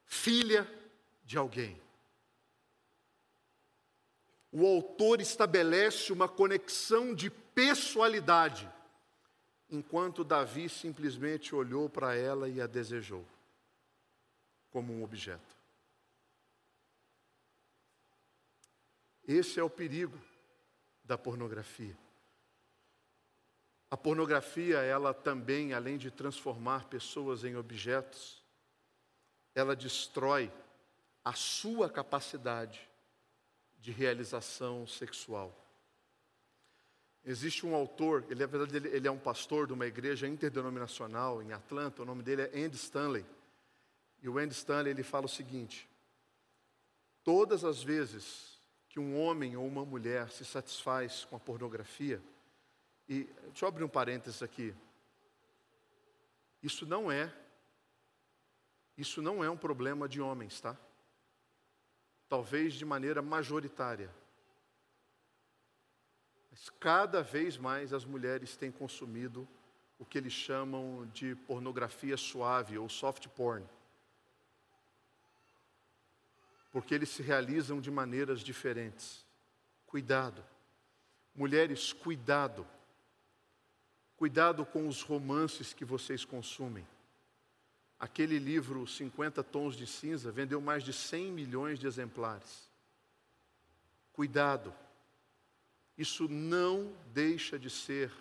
filha 0.06 0.66
de 1.26 1.38
alguém. 1.38 1.85
O 4.58 4.66
autor 4.66 5.20
estabelece 5.20 6.14
uma 6.14 6.30
conexão 6.30 7.14
de 7.14 7.30
pessoalidade 7.30 8.72
enquanto 9.70 10.24
Davi 10.24 10.70
simplesmente 10.70 11.54
olhou 11.54 11.90
para 11.90 12.16
ela 12.16 12.48
e 12.48 12.62
a 12.62 12.66
desejou 12.66 13.26
como 14.70 14.94
um 14.94 15.04
objeto. 15.04 15.58
Esse 19.28 19.60
é 19.60 19.64
o 19.64 19.70
perigo 19.70 20.18
da 21.04 21.18
pornografia. 21.18 21.98
A 23.92 23.98
pornografia, 23.98 24.78
ela 24.78 25.14
também, 25.14 25.74
além 25.74 25.98
de 25.98 26.10
transformar 26.10 26.86
pessoas 26.86 27.44
em 27.44 27.58
objetos, 27.58 28.42
ela 29.54 29.76
destrói 29.76 30.50
a 31.26 31.34
sua 31.34 31.90
capacidade 31.90 32.95
de 33.80 33.92
realização 33.92 34.88
sexual. 34.88 35.54
Existe 37.24 37.66
um 37.66 37.74
autor, 37.74 38.24
ele, 38.30 38.40
na 38.40 38.46
verdade, 38.46 38.88
ele, 38.88 39.08
é 39.08 39.12
um 39.12 39.18
pastor 39.18 39.66
de 39.66 39.74
uma 39.74 39.88
igreja 39.88 40.28
interdenominacional 40.28 41.42
em 41.42 41.54
Atlanta, 41.54 42.02
o 42.02 42.06
nome 42.06 42.22
dele 42.22 42.44
é 42.44 42.66
Andy 42.66 42.76
Stanley. 42.76 43.26
E 44.22 44.30
o 44.30 44.38
Andy 44.38 44.54
Stanley 44.54 44.92
ele 44.92 45.04
fala 45.04 45.26
o 45.26 45.30
seguinte: 45.30 45.90
todas 47.24 47.64
as 47.64 47.82
vezes 47.82 48.60
que 48.90 49.00
um 49.00 49.20
homem 49.20 49.58
ou 49.58 49.66
uma 49.66 49.84
mulher 49.84 50.30
se 50.30 50.46
satisfaz 50.46 51.26
com 51.26 51.36
a 51.36 51.40
pornografia, 51.40 52.22
e 53.10 53.24
deixa 53.48 53.66
eu 53.66 53.70
abrir 53.70 53.84
um 53.84 53.90
parênteses 53.90 54.42
aqui. 54.42 54.74
Isso 56.62 56.86
não 56.86 57.12
é 57.12 57.34
isso 58.98 59.22
não 59.22 59.44
é 59.44 59.50
um 59.50 59.58
problema 59.58 60.08
de 60.08 60.22
homens, 60.22 60.62
tá? 60.62 60.78
Talvez 62.28 62.74
de 62.74 62.86
maneira 62.86 63.22
majoritária. 63.22 64.10
Mas 66.52 66.70
cada 66.80 67.22
vez 67.22 67.58
mais 67.58 67.94
as 67.94 68.06
mulheres 68.06 68.56
têm 68.56 68.72
consumido 68.72 69.48
o 70.00 70.06
que 70.06 70.18
eles 70.18 70.34
chamam 70.34 71.06
de 71.14 71.36
pornografia 71.36 72.18
suave 72.18 72.78
ou 72.78 72.90
soft 72.90 73.28
porn. 73.30 73.66
Porque 76.72 76.94
eles 76.94 77.10
se 77.10 77.22
realizam 77.22 77.80
de 77.80 77.90
maneiras 77.90 78.42
diferentes. 78.42 79.26
Cuidado. 79.86 80.44
Mulheres, 81.34 81.94
cuidado. 81.94 82.68
Cuidado 84.18 84.66
com 84.66 84.88
os 84.88 85.02
romances 85.02 85.74
que 85.74 85.86
vocês 85.86 86.26
consumem. 86.26 86.86
Aquele 88.00 88.40
livro 88.40 88.86
50 88.86 89.44
Tons 89.44 89.76
de 89.76 89.88
Cinza 89.88 90.32
vendeu 90.32 90.60
mais 90.60 90.84
de 90.84 90.94
100 90.94 91.32
milhões 91.32 91.80
de 91.80 91.88
exemplares. 91.88 92.70
Cuidado 94.14 94.74
isso 95.98 96.28
não 96.28 96.92
deixa 97.14 97.58
de 97.58 97.70
ser 97.70 98.12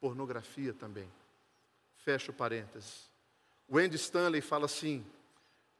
pornografia 0.00 0.72
também. 0.72 1.08
Fecha 1.98 2.32
parênteses. 2.32 3.08
O 3.68 3.78
Andy 3.78 3.96
Stanley 3.96 4.40
fala 4.40 4.66
assim: 4.66 5.04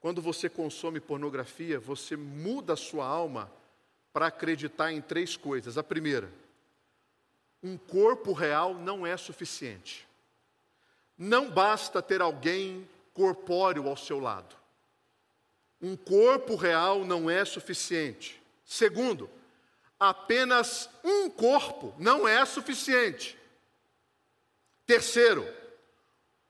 quando 0.00 0.22
você 0.22 0.48
consome 0.48 1.00
pornografia, 1.00 1.80
você 1.80 2.16
muda 2.16 2.74
a 2.74 2.76
sua 2.76 3.06
alma 3.06 3.50
para 4.12 4.26
acreditar 4.26 4.92
em 4.92 5.00
três 5.00 5.36
coisas. 5.36 5.76
A 5.76 5.82
primeira, 5.82 6.32
um 7.62 7.76
corpo 7.76 8.32
real 8.32 8.74
não 8.74 9.04
é 9.04 9.16
suficiente. 9.16 10.06
Não 11.18 11.50
basta 11.50 12.00
ter 12.00 12.22
alguém 12.22 12.88
corpóreo 13.12 13.88
ao 13.88 13.96
seu 13.96 14.18
lado. 14.18 14.56
Um 15.80 15.96
corpo 15.96 16.54
real 16.54 17.04
não 17.04 17.28
é 17.28 17.44
suficiente. 17.44 18.40
Segundo, 18.64 19.28
apenas 19.98 20.88
um 21.02 21.28
corpo 21.28 21.94
não 21.98 22.26
é 22.26 22.44
suficiente. 22.44 23.38
Terceiro, 24.86 25.46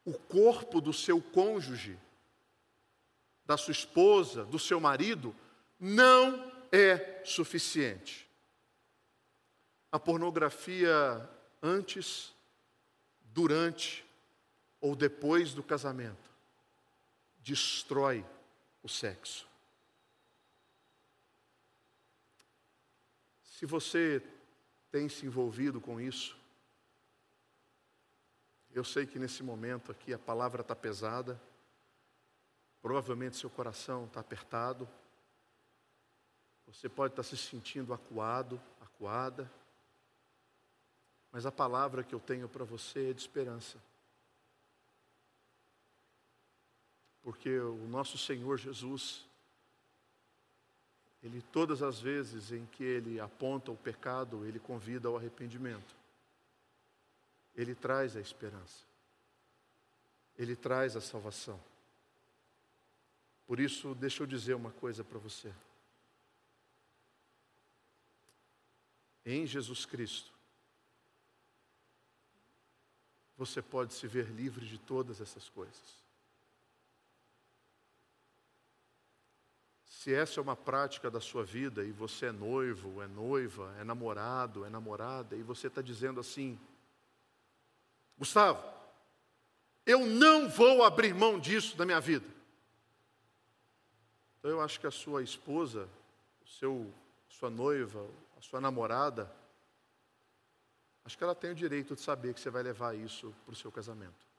o 0.05 0.13
corpo 0.13 0.81
do 0.81 0.93
seu 0.93 1.21
cônjuge, 1.21 1.99
da 3.45 3.57
sua 3.57 3.73
esposa, 3.73 4.45
do 4.45 4.59
seu 4.59 4.79
marido, 4.79 5.35
não 5.79 6.53
é 6.71 7.23
suficiente. 7.25 8.29
A 9.91 9.99
pornografia 9.99 11.29
antes, 11.63 12.33
durante 13.33 14.05
ou 14.81 14.95
depois 14.97 15.55
do 15.55 15.63
casamento 15.63 16.32
destrói 17.43 18.24
o 18.82 18.88
sexo. 18.88 19.47
Se 23.43 23.66
você 23.66 24.22
tem 24.90 25.09
se 25.09 25.26
envolvido 25.26 25.80
com 25.80 26.01
isso, 26.01 26.36
eu 28.70 28.84
sei 28.84 29.07
que 29.07 29.18
nesse 29.18 29.43
momento 29.43 29.93
aqui 29.93 30.12
a 30.12 30.18
palavra 30.18 30.62
está 30.62 30.74
pesada, 30.74 31.40
provavelmente 32.80 33.36
seu 33.36 33.51
coração 33.51 34.07
está 34.07 34.20
apertado, 34.20 34.88
você 36.66 36.88
pode 36.88 37.12
estar 37.12 37.22
tá 37.22 37.28
se 37.28 37.36
sentindo 37.36 37.93
acuado, 37.93 38.61
acuada, 38.80 39.51
mas 41.30 41.47
a 41.47 41.53
palavra 41.53 42.03
que 42.03 42.14
eu 42.14 42.20
tenho 42.20 42.49
para 42.49 42.64
você 42.64 43.11
é 43.11 43.12
de 43.12 43.20
esperança. 43.20 43.78
Porque 47.23 47.59
o 47.59 47.87
nosso 47.89 48.18
Senhor 48.18 48.59
Jesus, 48.59 49.25
ele 51.23 51.41
todas 51.53 51.83
as 51.83 52.01
vezes 52.01 52.51
em 52.51 52.66
que 52.66 52.83
ele 52.83 53.20
aponta 53.20 53.70
o 53.70 53.77
pecado, 53.77 54.45
ele 54.45 54.59
convida 54.59 55.09
ao 55.09 55.16
arrependimento. 55.16 55.95
Ele 57.55 57.75
traz 57.75 58.16
a 58.16 58.20
esperança. 58.20 58.85
Ele 60.37 60.57
traz 60.57 60.97
a 60.97 61.01
salvação. 61.01 61.61
Por 63.47 63.61
isso, 63.61 63.95
deixa 63.95 64.23
eu 64.23 64.27
dizer 64.27 64.55
uma 64.55 64.73
coisa 64.73 65.05
para 65.05 65.18
você. 65.18 65.53
Em 69.25 69.47
Jesus 69.47 69.85
Cristo, 69.85 70.33
você 73.37 73.62
pode 73.62 73.93
se 73.95 74.07
ver 74.07 74.27
livre 74.31 74.66
de 74.66 74.79
todas 74.79 75.20
essas 75.20 75.49
coisas. 75.49 76.01
Se 80.03 80.12
essa 80.12 80.40
é 80.40 80.42
uma 80.42 80.57
prática 80.57 81.09
da 81.09 81.20
sua 81.20 81.44
vida 81.44 81.84
e 81.84 81.92
você 81.92 82.26
é 82.26 82.32
noivo, 82.32 83.00
é 83.00 83.07
noiva, 83.07 83.72
é 83.78 83.84
namorado, 83.84 84.64
é 84.64 84.68
namorada, 84.68 85.36
e 85.36 85.44
você 85.44 85.68
está 85.68 85.80
dizendo 85.80 86.18
assim: 86.18 86.59
Gustavo, 88.18 88.61
eu 89.86 90.05
não 90.05 90.48
vou 90.48 90.82
abrir 90.82 91.14
mão 91.14 91.38
disso 91.38 91.76
da 91.76 91.86
minha 91.86 92.00
vida. 92.00 92.26
Então 94.40 94.50
eu 94.50 94.61
acho 94.61 94.80
que 94.80 94.88
a 94.88 94.90
sua 94.90 95.22
esposa, 95.22 95.88
o 96.44 96.48
seu, 96.48 96.92
sua 97.28 97.48
noiva, 97.48 98.05
a 98.36 98.40
sua 98.40 98.61
namorada, 98.61 99.32
acho 101.05 101.16
que 101.16 101.22
ela 101.22 101.36
tem 101.36 101.53
o 101.53 101.55
direito 101.55 101.94
de 101.94 102.00
saber 102.00 102.34
que 102.34 102.40
você 102.40 102.50
vai 102.50 102.64
levar 102.64 102.96
isso 102.96 103.32
para 103.44 103.53
o 103.53 103.57
seu 103.57 103.70
casamento. 103.70 104.32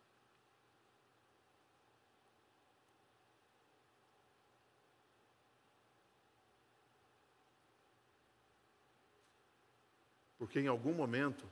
Porque 10.43 10.59
em 10.59 10.67
algum 10.67 10.93
momento, 10.93 11.49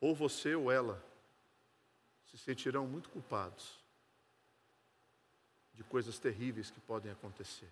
ou 0.00 0.14
você 0.14 0.54
ou 0.54 0.72
ela 0.72 1.04
se 2.24 2.38
sentirão 2.38 2.86
muito 2.86 3.10
culpados 3.10 3.78
de 5.74 5.84
coisas 5.84 6.18
terríveis 6.18 6.70
que 6.70 6.80
podem 6.80 7.12
acontecer. 7.12 7.70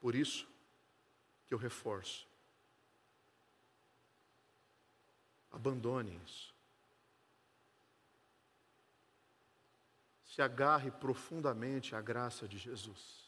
Por 0.00 0.16
isso 0.16 0.48
que 1.46 1.54
eu 1.54 1.58
reforço. 1.58 2.26
Abandone 5.52 6.20
isso. 6.26 6.52
Se 10.24 10.42
agarre 10.42 10.90
profundamente 10.90 11.94
à 11.94 12.00
graça 12.00 12.48
de 12.48 12.58
Jesus. 12.58 13.23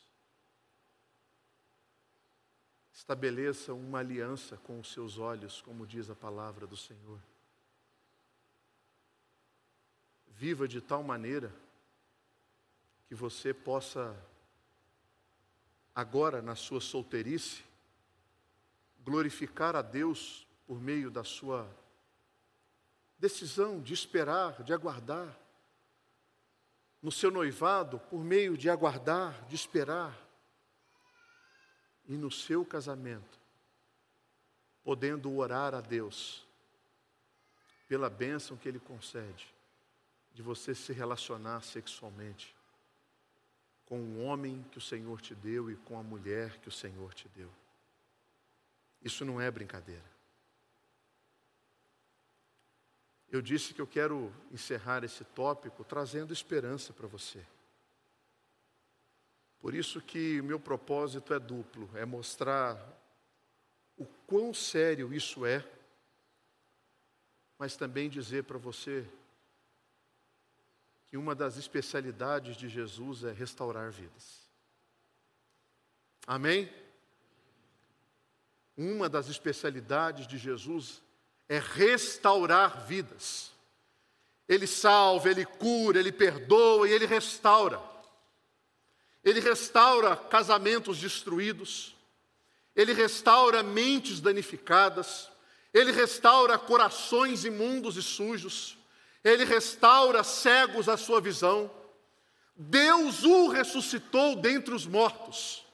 Estabeleça 2.97 3.75
uma 3.75 3.99
aliança 3.99 4.57
com 4.57 4.81
os 4.81 4.91
seus 4.91 5.19
olhos, 5.19 5.61
como 5.61 5.87
diz 5.87 6.09
a 6.09 6.15
palavra 6.15 6.67
do 6.67 6.79
Senhor. 6.79 7.21
Viva 10.29 10.67
de 10.67 10.81
tal 10.81 11.03
maneira 11.03 11.55
que 13.07 13.15
você 13.15 13.53
possa, 13.53 14.17
agora 15.95 16.41
na 16.41 16.55
sua 16.55 16.81
solteirice, 16.81 17.63
glorificar 19.05 19.77
a 19.77 19.83
Deus 19.83 20.47
por 20.67 20.81
meio 20.81 21.11
da 21.11 21.23
sua 21.23 21.69
decisão 23.19 23.79
de 23.79 23.93
esperar, 23.93 24.63
de 24.63 24.73
aguardar. 24.73 25.39
No 27.03 27.13
seu 27.13 27.31
noivado, 27.31 27.99
por 27.99 28.25
meio 28.25 28.57
de 28.57 28.71
aguardar, 28.71 29.45
de 29.49 29.55
esperar 29.55 30.26
e 32.09 32.17
no 32.17 32.31
seu 32.31 32.65
casamento, 32.65 33.39
podendo 34.85 35.35
orar 35.37 35.75
a 35.75 35.81
Deus 35.81 36.47
pela 37.89 38.11
bênção 38.11 38.57
que 38.57 38.69
Ele 38.69 38.79
concede, 38.79 39.53
de 40.33 40.43
você 40.43 40.75
se 40.75 40.93
relacionar 40.93 41.63
sexualmente 41.63 42.55
com 43.87 44.01
o 44.01 44.25
homem 44.25 44.65
que 44.71 44.79
o 44.79 44.81
Senhor 44.81 45.21
te 45.21 45.35
deu 45.35 45.71
e 45.71 45.77
com 45.77 45.99
a 45.99 46.03
mulher 46.03 46.59
que 46.59 46.69
o 46.69 46.73
Senhor 46.73 47.15
te 47.15 47.29
deu. 47.29 47.51
Isso 49.01 49.25
não 49.25 49.41
é 49.41 49.49
brincadeira. 49.51 50.05
Eu 53.31 53.41
disse 53.41 53.73
que 53.73 53.81
eu 53.81 53.87
quero 53.87 54.33
encerrar 54.51 55.05
esse 55.05 55.25
tópico 55.25 55.85
trazendo 55.85 56.33
esperança 56.33 56.93
para 56.93 57.07
você. 57.07 57.45
Por 59.67 59.75
isso 59.75 60.01
que 60.01 60.41
meu 60.43 60.61
propósito 60.61 61.35
é 61.35 61.41
duplo, 61.41 61.91
é 61.95 62.05
mostrar 62.05 62.81
o 63.97 64.07
quão 64.25 64.55
sério 64.55 65.13
isso 65.13 65.45
é, 65.45 65.69
mas 67.59 67.77
também 67.77 68.09
dizer 68.09 68.45
para 68.45 68.59
você 68.59 69.05
que 71.09 71.17
uma 71.17 71.35
das 71.35 71.57
especialidades 71.57 72.57
de 72.57 72.69
Jesus 72.69 73.25
é 73.25 73.33
restaurar 73.33 73.91
vidas. 73.91 74.49
Amém? 76.29 76.73
Uma 78.77 79.09
das 79.09 79.27
especialidades 79.27 80.29
de 80.29 80.39
Jesus 80.39 81.03
é 81.49 81.59
restaurar 81.59 82.87
vidas. 82.87 83.51
Ele 84.47 84.69
salva, 84.69 85.29
ele 85.29 85.45
cura, 85.45 85.99
ele 85.99 86.13
perdoa 86.13 86.89
e 86.89 86.93
ele 86.93 87.05
restaura. 87.05 87.96
Ele 89.27 89.41
restaura 89.41 90.15
casamentos 90.15 90.99
destruídos, 90.99 91.97
ele 92.77 92.93
restaura 92.93 93.61
mentes 93.61 94.21
danificadas, 94.21 95.29
ele 95.75 95.91
restaura 95.91 96.57
corações 96.57 97.45
imundos 97.45 97.97
e 97.97 98.03
sujos, 98.05 98.79
ele 99.25 99.45
restaura 99.45 100.23
cegos 100.23 100.89
a 100.89 100.97
sua 100.97 101.21
visão. 101.21 101.69
Deus 102.55 103.25
o 103.25 103.49
ressuscitou 103.49 104.37
dentre 104.37 104.73
os 104.73 104.87
mortos. 104.87 105.67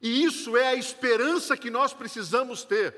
E 0.00 0.24
isso 0.24 0.56
é 0.56 0.66
a 0.66 0.74
esperança 0.74 1.56
que 1.56 1.70
nós 1.70 1.92
precisamos 1.92 2.64
ter 2.64 2.96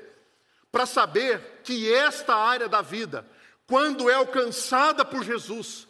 para 0.71 0.87
saber 0.87 1.61
que 1.63 1.93
esta 1.93 2.35
área 2.35 2.67
da 2.67 2.81
vida, 2.81 3.23
quando 3.67 4.09
é 4.09 4.15
alcançada 4.15 5.05
por 5.05 5.23
Jesus, 5.23 5.87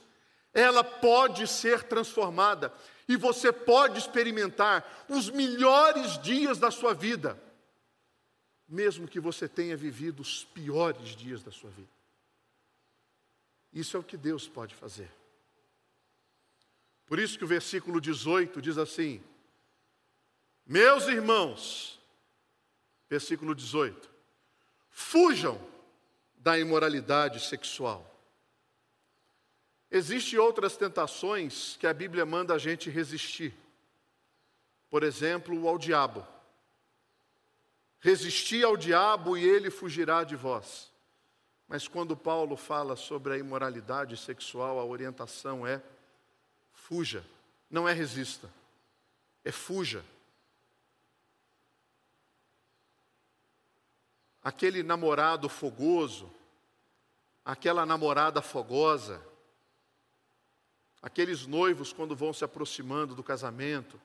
ela 0.54 0.84
pode 0.84 1.48
ser 1.48 1.84
transformada 1.84 2.74
e 3.08 3.16
você 3.16 3.52
pode 3.52 4.00
experimentar 4.00 5.06
os 5.08 5.30
melhores 5.30 6.18
dias 6.22 6.58
da 6.58 6.72
sua 6.72 6.94
vida, 6.94 7.40
mesmo 8.68 9.08
que 9.08 9.20
você 9.20 9.48
tenha 9.48 9.78
vivido 9.78 10.22
os 10.22 10.44
piores 10.46 11.16
dias 11.16 11.44
da 11.44 11.52
sua 11.52 11.70
vida. 11.70 11.90
Isso 13.72 13.96
é 13.98 14.00
o 14.00 14.04
que 14.04 14.18
Deus 14.18 14.48
pode 14.48 14.74
fazer. 14.74 15.12
Por 17.06 17.20
isso 17.20 17.38
que 17.38 17.44
o 17.44 17.48
versículo 17.48 18.02
18 18.02 18.62
diz 18.62 18.78
assim: 18.78 19.22
Meus 20.66 21.08
irmãos, 21.08 22.00
versículo 23.08 23.54
18, 23.54 24.10
fujam 24.90 25.62
da 26.38 26.58
imoralidade 26.58 27.40
sexual. 27.40 28.15
Existem 29.96 30.38
outras 30.38 30.76
tentações 30.76 31.78
que 31.78 31.88
a 31.88 31.94
Bíblia 31.94 32.26
manda 32.26 32.54
a 32.54 32.58
gente 32.58 32.90
resistir. 32.90 33.54
Por 34.90 35.04
exemplo, 35.04 35.70
ao 35.70 35.78
diabo. 35.78 36.28
Resisti 38.02 38.62
ao 38.62 38.76
diabo 38.76 39.38
e 39.38 39.48
ele 39.48 39.72
fugirá 39.72 40.26
de 40.26 40.36
vós. 40.36 40.92
Mas 41.66 41.88
quando 41.88 42.14
Paulo 42.14 42.58
fala 42.58 42.98
sobre 42.98 43.36
a 43.36 43.38
imoralidade 43.38 44.18
sexual, 44.18 44.80
a 44.80 44.84
orientação 44.84 45.66
é 45.66 45.82
fuja, 46.74 47.26
não 47.72 47.88
é 47.88 47.94
resista, 47.94 48.52
é 49.46 49.52
fuja. 49.52 50.04
Aquele 54.44 54.84
namorado 54.84 55.48
fogoso, 55.48 56.30
aquela 57.46 57.86
namorada 57.86 58.42
fogosa, 58.42 59.26
aqueles 61.06 61.46
noivos 61.46 61.94
quando 61.94 62.16
vão 62.16 62.34
se 62.34 62.44
aproximando 62.44 63.14
do 63.14 63.22
casamento, 63.22 64.02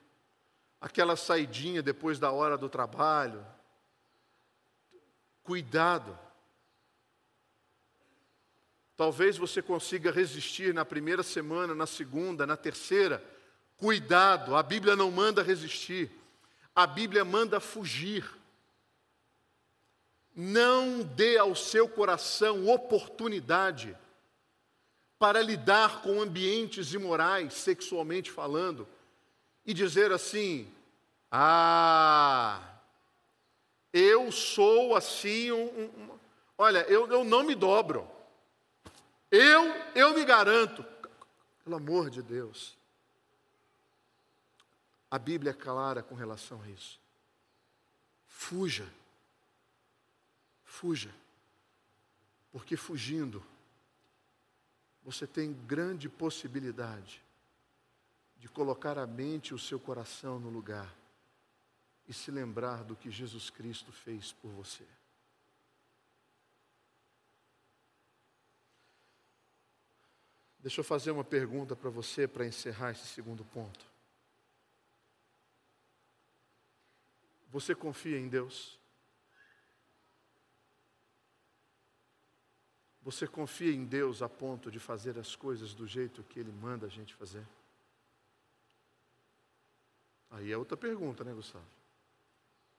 aquela 0.78 1.16
saidinha 1.16 1.82
depois 1.82 2.18
da 2.18 2.30
hora 2.30 2.58
do 2.58 2.68
trabalho. 2.68 3.42
Cuidado. 5.42 6.16
Talvez 8.98 9.38
você 9.38 9.62
consiga 9.62 10.12
resistir 10.12 10.74
na 10.74 10.84
primeira 10.84 11.22
semana, 11.22 11.74
na 11.74 11.86
segunda, 11.86 12.46
na 12.46 12.54
terceira. 12.54 13.24
Cuidado, 13.78 14.54
a 14.54 14.62
Bíblia 14.62 14.94
não 14.94 15.10
manda 15.10 15.42
resistir, 15.42 16.10
a 16.76 16.86
Bíblia 16.86 17.24
manda 17.24 17.60
fugir. 17.60 18.30
Não 20.36 21.02
dê 21.02 21.38
ao 21.38 21.56
seu 21.56 21.88
coração 21.88 22.68
oportunidade 22.68 23.96
para 25.20 25.42
lidar 25.42 26.00
com 26.00 26.22
ambientes 26.22 26.94
imorais, 26.94 27.52
sexualmente 27.52 28.30
falando, 28.30 28.88
e 29.66 29.74
dizer 29.74 30.10
assim: 30.10 30.72
ah, 31.30 32.58
eu 33.92 34.32
sou 34.32 34.96
assim, 34.96 35.52
um, 35.52 35.66
um, 35.66 36.18
olha, 36.56 36.78
eu, 36.88 37.06
eu 37.12 37.22
não 37.22 37.42
me 37.42 37.54
dobro, 37.54 38.08
eu, 39.30 39.66
eu 39.94 40.14
me 40.14 40.24
garanto, 40.24 40.82
pelo 41.62 41.76
amor 41.76 42.08
de 42.08 42.22
Deus. 42.22 42.74
A 45.10 45.18
Bíblia 45.18 45.50
é 45.50 45.54
clara 45.54 46.02
com 46.02 46.14
relação 46.14 46.62
a 46.62 46.70
isso. 46.70 46.98
Fuja. 48.26 48.88
Fuja. 50.64 51.10
Porque 52.52 52.76
fugindo, 52.76 53.44
você 55.02 55.26
tem 55.26 55.52
grande 55.66 56.08
possibilidade 56.08 57.22
de 58.38 58.48
colocar 58.48 58.98
a 58.98 59.06
mente 59.06 59.48
e 59.48 59.54
o 59.54 59.58
seu 59.58 59.78
coração 59.78 60.38
no 60.40 60.48
lugar 60.48 60.94
e 62.08 62.12
se 62.12 62.30
lembrar 62.30 62.82
do 62.82 62.96
que 62.96 63.10
Jesus 63.10 63.50
Cristo 63.50 63.92
fez 63.92 64.32
por 64.32 64.50
você. 64.50 64.84
Deixa 70.58 70.80
eu 70.80 70.84
fazer 70.84 71.10
uma 71.10 71.24
pergunta 71.24 71.76
para 71.76 71.88
você 71.88 72.26
para 72.26 72.46
encerrar 72.46 72.90
esse 72.90 73.06
segundo 73.06 73.44
ponto. 73.44 73.86
Você 77.50 77.74
confia 77.74 78.18
em 78.18 78.28
Deus? 78.28 78.79
Você 83.02 83.26
confia 83.26 83.72
em 83.72 83.84
Deus 83.84 84.20
a 84.22 84.28
ponto 84.28 84.70
de 84.70 84.78
fazer 84.78 85.18
as 85.18 85.34
coisas 85.34 85.74
do 85.74 85.86
jeito 85.86 86.22
que 86.24 86.38
Ele 86.38 86.52
manda 86.52 86.86
a 86.86 86.90
gente 86.90 87.14
fazer? 87.14 87.46
Aí 90.30 90.52
é 90.52 90.56
outra 90.56 90.76
pergunta, 90.76 91.24
né, 91.24 91.32
Gustavo? 91.32 91.64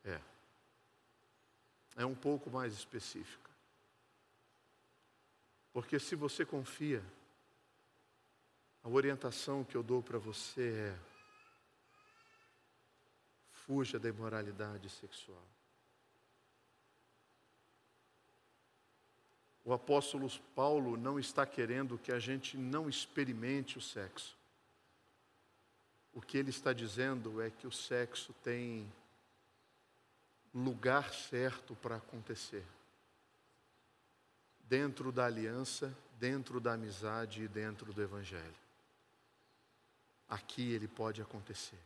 É. 0.03 0.21
É 1.97 2.05
um 2.05 2.15
pouco 2.15 2.49
mais 2.49 2.73
específica. 2.73 3.49
Porque 5.73 5.99
se 5.99 6.15
você 6.15 6.45
confia, 6.45 7.03
a 8.83 8.89
orientação 8.89 9.63
que 9.63 9.75
eu 9.75 9.83
dou 9.83 10.01
para 10.01 10.17
você 10.17 10.93
é: 10.93 10.99
fuja 13.51 13.99
da 13.99 14.09
imoralidade 14.09 14.89
sexual. 14.89 15.43
O 19.71 19.73
apóstolo 19.73 20.29
Paulo 20.53 20.97
não 20.97 21.17
está 21.17 21.45
querendo 21.45 21.97
que 21.97 22.11
a 22.11 22.19
gente 22.19 22.57
não 22.57 22.89
experimente 22.89 23.77
o 23.77 23.81
sexo. 23.81 24.35
O 26.11 26.21
que 26.21 26.37
ele 26.37 26.49
está 26.49 26.73
dizendo 26.73 27.41
é 27.41 27.49
que 27.49 27.65
o 27.65 27.71
sexo 27.71 28.33
tem 28.43 28.91
lugar 30.53 31.13
certo 31.13 31.73
para 31.73 31.95
acontecer. 31.95 32.65
Dentro 34.67 35.09
da 35.09 35.25
aliança, 35.25 35.97
dentro 36.19 36.59
da 36.59 36.73
amizade 36.73 37.43
e 37.43 37.47
dentro 37.47 37.93
do 37.93 38.01
evangelho. 38.01 38.43
Aqui 40.27 40.73
ele 40.73 40.89
pode 40.89 41.21
acontecer. 41.21 41.79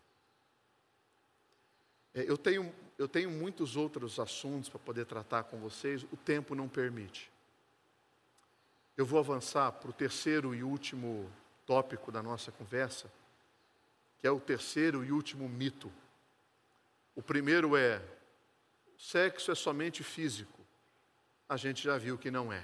É, 2.15 2.27
eu 2.27 2.35
tenho, 2.35 2.73
eu 2.97 3.07
tenho 3.07 3.29
muitos 3.29 3.75
outros 3.75 4.19
assuntos 4.19 4.69
para 4.69 4.79
poder 4.79 5.05
tratar 5.05 5.43
com 5.43 5.59
vocês, 5.59 6.01
o 6.11 6.17
tempo 6.17 6.55
não 6.55 6.67
permite. 6.67 7.34
Eu 8.97 9.05
vou 9.05 9.19
avançar 9.19 9.71
para 9.73 9.89
o 9.89 9.93
terceiro 9.93 10.55
e 10.55 10.63
último 10.63 11.29
tópico 11.65 12.11
da 12.11 12.23
nossa 12.23 12.51
conversa, 12.51 13.11
que 14.19 14.27
é 14.27 14.31
o 14.31 14.39
terceiro 14.39 15.03
e 15.03 15.11
último 15.11 15.49
mito. 15.49 15.91
O 17.13 17.21
primeiro 17.21 17.75
é: 17.75 18.01
sexo 18.97 19.51
é 19.51 19.55
somente 19.55 20.03
físico. 20.03 20.61
A 21.47 21.57
gente 21.57 21.83
já 21.83 21.97
viu 21.97 22.17
que 22.17 22.31
não 22.31 22.51
é. 22.53 22.63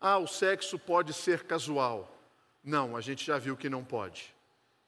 Ah, 0.00 0.18
o 0.18 0.28
sexo 0.28 0.78
pode 0.78 1.12
ser 1.12 1.44
casual. 1.44 2.16
Não, 2.62 2.96
a 2.96 3.00
gente 3.00 3.24
já 3.24 3.38
viu 3.38 3.56
que 3.56 3.68
não 3.68 3.84
pode. 3.84 4.32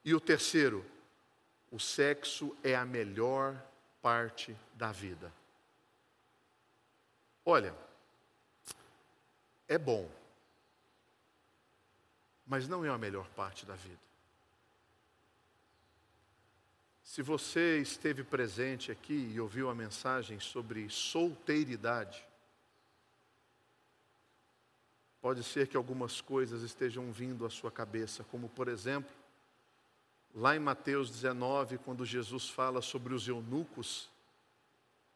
E 0.03 0.15
o 0.15 0.19
terceiro, 0.19 0.85
o 1.69 1.79
sexo 1.79 2.55
é 2.63 2.75
a 2.75 2.85
melhor 2.85 3.61
parte 4.01 4.55
da 4.75 4.91
vida. 4.91 5.31
Olha, 7.45 7.75
é 9.67 9.77
bom, 9.77 10.09
mas 12.45 12.67
não 12.67 12.83
é 12.83 12.89
a 12.89 12.97
melhor 12.97 13.27
parte 13.29 13.65
da 13.65 13.75
vida. 13.75 13.99
Se 17.03 17.21
você 17.21 17.79
esteve 17.79 18.23
presente 18.23 18.91
aqui 18.91 19.31
e 19.33 19.39
ouviu 19.39 19.69
a 19.69 19.75
mensagem 19.75 20.39
sobre 20.39 20.89
solteiridade, 20.89 22.25
pode 25.21 25.43
ser 25.43 25.67
que 25.67 25.75
algumas 25.75 26.21
coisas 26.21 26.61
estejam 26.61 27.11
vindo 27.11 27.45
à 27.45 27.49
sua 27.49 27.71
cabeça, 27.71 28.23
como 28.23 28.47
por 28.49 28.67
exemplo, 28.67 29.11
Lá 30.33 30.55
em 30.55 30.59
Mateus 30.59 31.09
19, 31.09 31.77
quando 31.79 32.05
Jesus 32.05 32.47
fala 32.47 32.81
sobre 32.81 33.13
os 33.13 33.27
eunucos, 33.27 34.09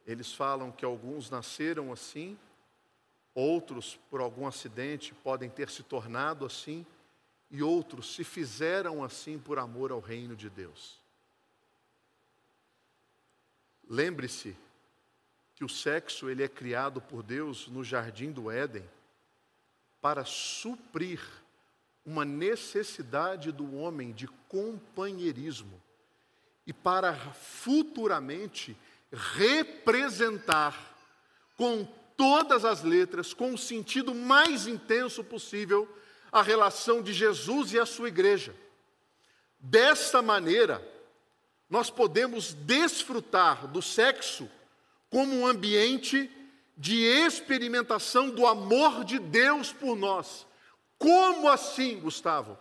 eles 0.05 0.33
falam 0.33 0.73
que 0.73 0.83
alguns 0.83 1.29
nasceram 1.29 1.93
assim, 1.93 2.37
outros, 3.33 3.97
por 4.09 4.19
algum 4.19 4.45
acidente, 4.45 5.13
podem 5.13 5.49
ter 5.49 5.69
se 5.69 5.83
tornado 5.83 6.45
assim, 6.45 6.85
e 7.55 7.63
outros 7.63 8.13
se 8.13 8.25
fizeram 8.25 9.01
assim 9.01 9.39
por 9.39 9.57
amor 9.57 9.89
ao 9.89 10.01
reino 10.01 10.35
de 10.35 10.49
Deus. 10.49 10.99
Lembre-se 13.89 14.57
que 15.55 15.63
o 15.63 15.69
sexo 15.69 16.29
ele 16.29 16.43
é 16.43 16.49
criado 16.49 16.99
por 16.99 17.23
Deus 17.23 17.69
no 17.69 17.81
jardim 17.81 18.29
do 18.29 18.51
Éden 18.51 18.83
para 20.01 20.25
suprir 20.25 21.21
uma 22.05 22.25
necessidade 22.25 23.53
do 23.53 23.77
homem 23.77 24.11
de 24.11 24.27
companheirismo 24.49 25.81
e 26.67 26.73
para 26.73 27.15
futuramente 27.33 28.75
representar 29.13 30.93
com 31.55 31.87
todas 32.17 32.65
as 32.65 32.83
letras, 32.83 33.33
com 33.33 33.53
o 33.53 33.57
sentido 33.57 34.13
mais 34.13 34.67
intenso 34.67 35.23
possível, 35.23 35.87
a 36.35 36.41
relação 36.41 37.01
de 37.01 37.13
Jesus 37.13 37.71
e 37.71 37.79
a 37.79 37.85
sua 37.85 38.09
igreja. 38.09 38.53
Desta 39.59 40.21
maneira, 40.21 40.85
nós 41.69 41.89
podemos 41.89 42.53
desfrutar 42.53 43.67
do 43.67 43.81
sexo 43.81 44.47
como 45.09 45.33
um 45.35 45.47
ambiente 45.47 46.29
de 46.77 47.03
experimentação 47.03 48.29
do 48.29 48.45
amor 48.45 49.03
de 49.03 49.17
Deus 49.17 49.71
por 49.71 49.95
nós 49.95 50.45
como 50.97 51.49
assim, 51.49 51.99
Gustavo? 51.99 52.57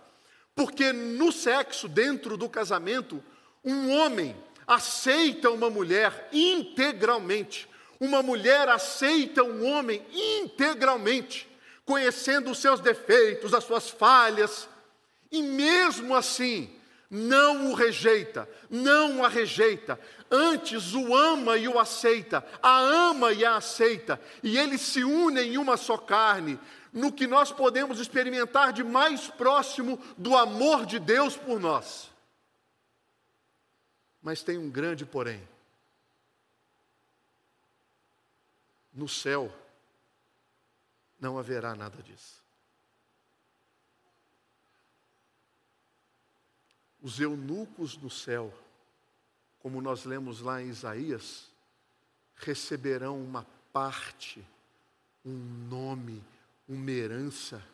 Porque 0.54 0.92
no 0.92 1.32
sexo, 1.32 1.88
dentro 1.88 2.36
do 2.36 2.48
casamento, 2.48 3.22
um 3.64 3.90
homem 3.90 4.36
aceita 4.66 5.50
uma 5.50 5.70
mulher 5.70 6.28
integralmente, 6.32 7.68
uma 7.98 8.22
mulher 8.22 8.68
aceita 8.68 9.42
um 9.42 9.66
homem 9.66 10.04
integralmente, 10.12 11.48
conhecendo 11.84 12.50
os 12.50 12.58
seus 12.58 12.80
defeitos, 12.80 13.52
as 13.52 13.64
suas 13.64 13.90
falhas, 13.90 14.68
e 15.30 15.42
mesmo 15.42 16.14
assim, 16.14 16.74
não 17.10 17.70
o 17.70 17.74
rejeita, 17.74 18.48
não 18.70 19.24
a 19.24 19.28
rejeita, 19.28 19.98
antes 20.30 20.94
o 20.94 21.14
ama 21.14 21.56
e 21.56 21.68
o 21.68 21.78
aceita, 21.78 22.44
a 22.62 22.78
ama 22.78 23.32
e 23.32 23.44
a 23.44 23.56
aceita, 23.56 24.20
e 24.42 24.58
eles 24.58 24.80
se 24.80 25.04
unem 25.04 25.54
em 25.54 25.58
uma 25.58 25.76
só 25.76 25.96
carne, 25.96 26.58
no 26.92 27.12
que 27.12 27.26
nós 27.26 27.50
podemos 27.50 27.98
experimentar 27.98 28.72
de 28.72 28.84
mais 28.84 29.28
próximo 29.28 29.98
do 30.16 30.36
amor 30.36 30.86
de 30.86 30.98
Deus 30.98 31.36
por 31.36 31.58
nós. 31.58 32.10
Mas 34.22 34.42
tem 34.42 34.56
um 34.56 34.70
grande 34.70 35.04
porém. 35.04 35.46
No 38.92 39.08
céu 39.08 39.52
não 41.24 41.38
haverá 41.38 41.74
nada 41.74 42.02
disso. 42.02 42.44
Os 47.00 47.18
eunucos 47.18 47.96
no 47.96 48.10
céu, 48.10 48.52
como 49.60 49.80
nós 49.80 50.04
lemos 50.04 50.40
lá 50.42 50.60
em 50.60 50.68
Isaías, 50.68 51.50
receberão 52.36 53.18
uma 53.18 53.46
parte, 53.72 54.46
um 55.24 55.32
nome, 55.66 56.22
uma 56.68 56.90
herança 56.90 57.66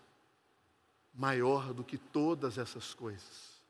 maior 1.12 1.74
do 1.74 1.82
que 1.82 1.98
todas 1.98 2.56
essas 2.56 2.94
coisas. 2.94 3.60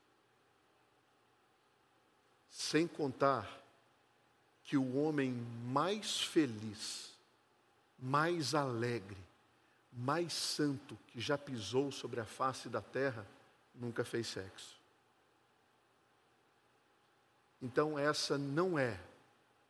Sem 2.50 2.86
contar 2.86 3.48
que 4.62 4.76
o 4.76 4.96
homem 4.98 5.32
mais 5.64 6.20
feliz, 6.20 7.14
mais 7.98 8.54
alegre, 8.54 9.29
mais 9.92 10.32
santo 10.32 10.96
que 11.08 11.20
já 11.20 11.36
pisou 11.36 11.90
sobre 11.90 12.20
a 12.20 12.24
face 12.24 12.68
da 12.68 12.80
terra 12.80 13.26
nunca 13.74 14.04
fez 14.04 14.26
sexo. 14.26 14.78
Então, 17.60 17.98
essa 17.98 18.38
não 18.38 18.78
é 18.78 18.98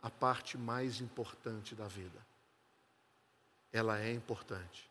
a 0.03 0.11
parte 0.11 0.57
mais 0.57 1.01
importante 1.01 1.75
da 1.75 1.89
vida. 1.89 2.19
Ela 3.73 4.01
é 4.01 4.13
importante, 4.13 4.89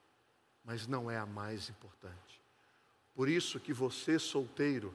mas 0.64 0.88
não 0.88 1.10
é 1.10 1.18
a 1.18 1.26
mais 1.26 1.70
importante. 1.70 2.42
Por 3.14 3.28
isso 3.28 3.60
que 3.60 3.74
você, 3.74 4.20
solteiro, 4.20 4.94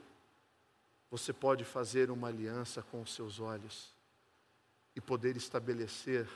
você 1.10 1.32
pode 1.32 1.64
fazer 1.64 2.10
uma 2.10 2.28
aliança 2.28 2.82
com 2.82 3.02
os 3.02 3.14
seus 3.14 3.40
olhos 3.40 3.92
e 4.96 5.00
poder 5.00 5.36
estabelecer 5.36 6.28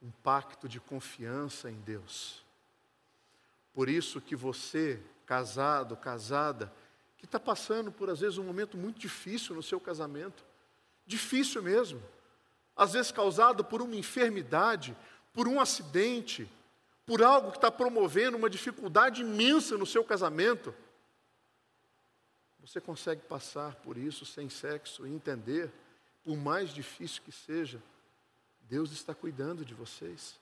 um 0.00 0.10
pacto 0.10 0.68
de 0.68 0.80
confiança 0.80 1.70
em 1.70 1.80
Deus. 1.80 2.44
Por 3.72 3.88
isso 3.88 4.20
que 4.20 4.36
você, 4.36 5.00
casado, 5.26 5.96
casada, 5.96 6.72
que 7.16 7.24
está 7.24 7.38
passando 7.38 7.90
por 7.90 8.10
às 8.10 8.20
vezes 8.20 8.38
um 8.38 8.44
momento 8.44 8.76
muito 8.76 8.98
difícil 8.98 9.54
no 9.54 9.62
seu 9.62 9.80
casamento, 9.80 10.44
difícil 11.06 11.62
mesmo, 11.62 12.02
às 12.76 12.92
vezes 12.92 13.12
causado 13.12 13.64
por 13.64 13.80
uma 13.80 13.94
enfermidade, 13.94 14.96
por 15.32 15.46
um 15.46 15.60
acidente, 15.60 16.50
por 17.06 17.22
algo 17.22 17.50
que 17.50 17.58
está 17.58 17.70
promovendo 17.70 18.36
uma 18.36 18.50
dificuldade 18.50 19.22
imensa 19.22 19.76
no 19.76 19.86
seu 19.86 20.04
casamento, 20.04 20.74
você 22.60 22.80
consegue 22.80 23.22
passar 23.22 23.74
por 23.76 23.98
isso 23.98 24.24
sem 24.24 24.48
sexo 24.48 25.06
e 25.06 25.10
entender, 25.10 25.70
por 26.22 26.36
mais 26.36 26.70
difícil 26.70 27.20
que 27.24 27.32
seja, 27.32 27.82
Deus 28.62 28.92
está 28.92 29.14
cuidando 29.14 29.64
de 29.64 29.74
vocês. 29.74 30.40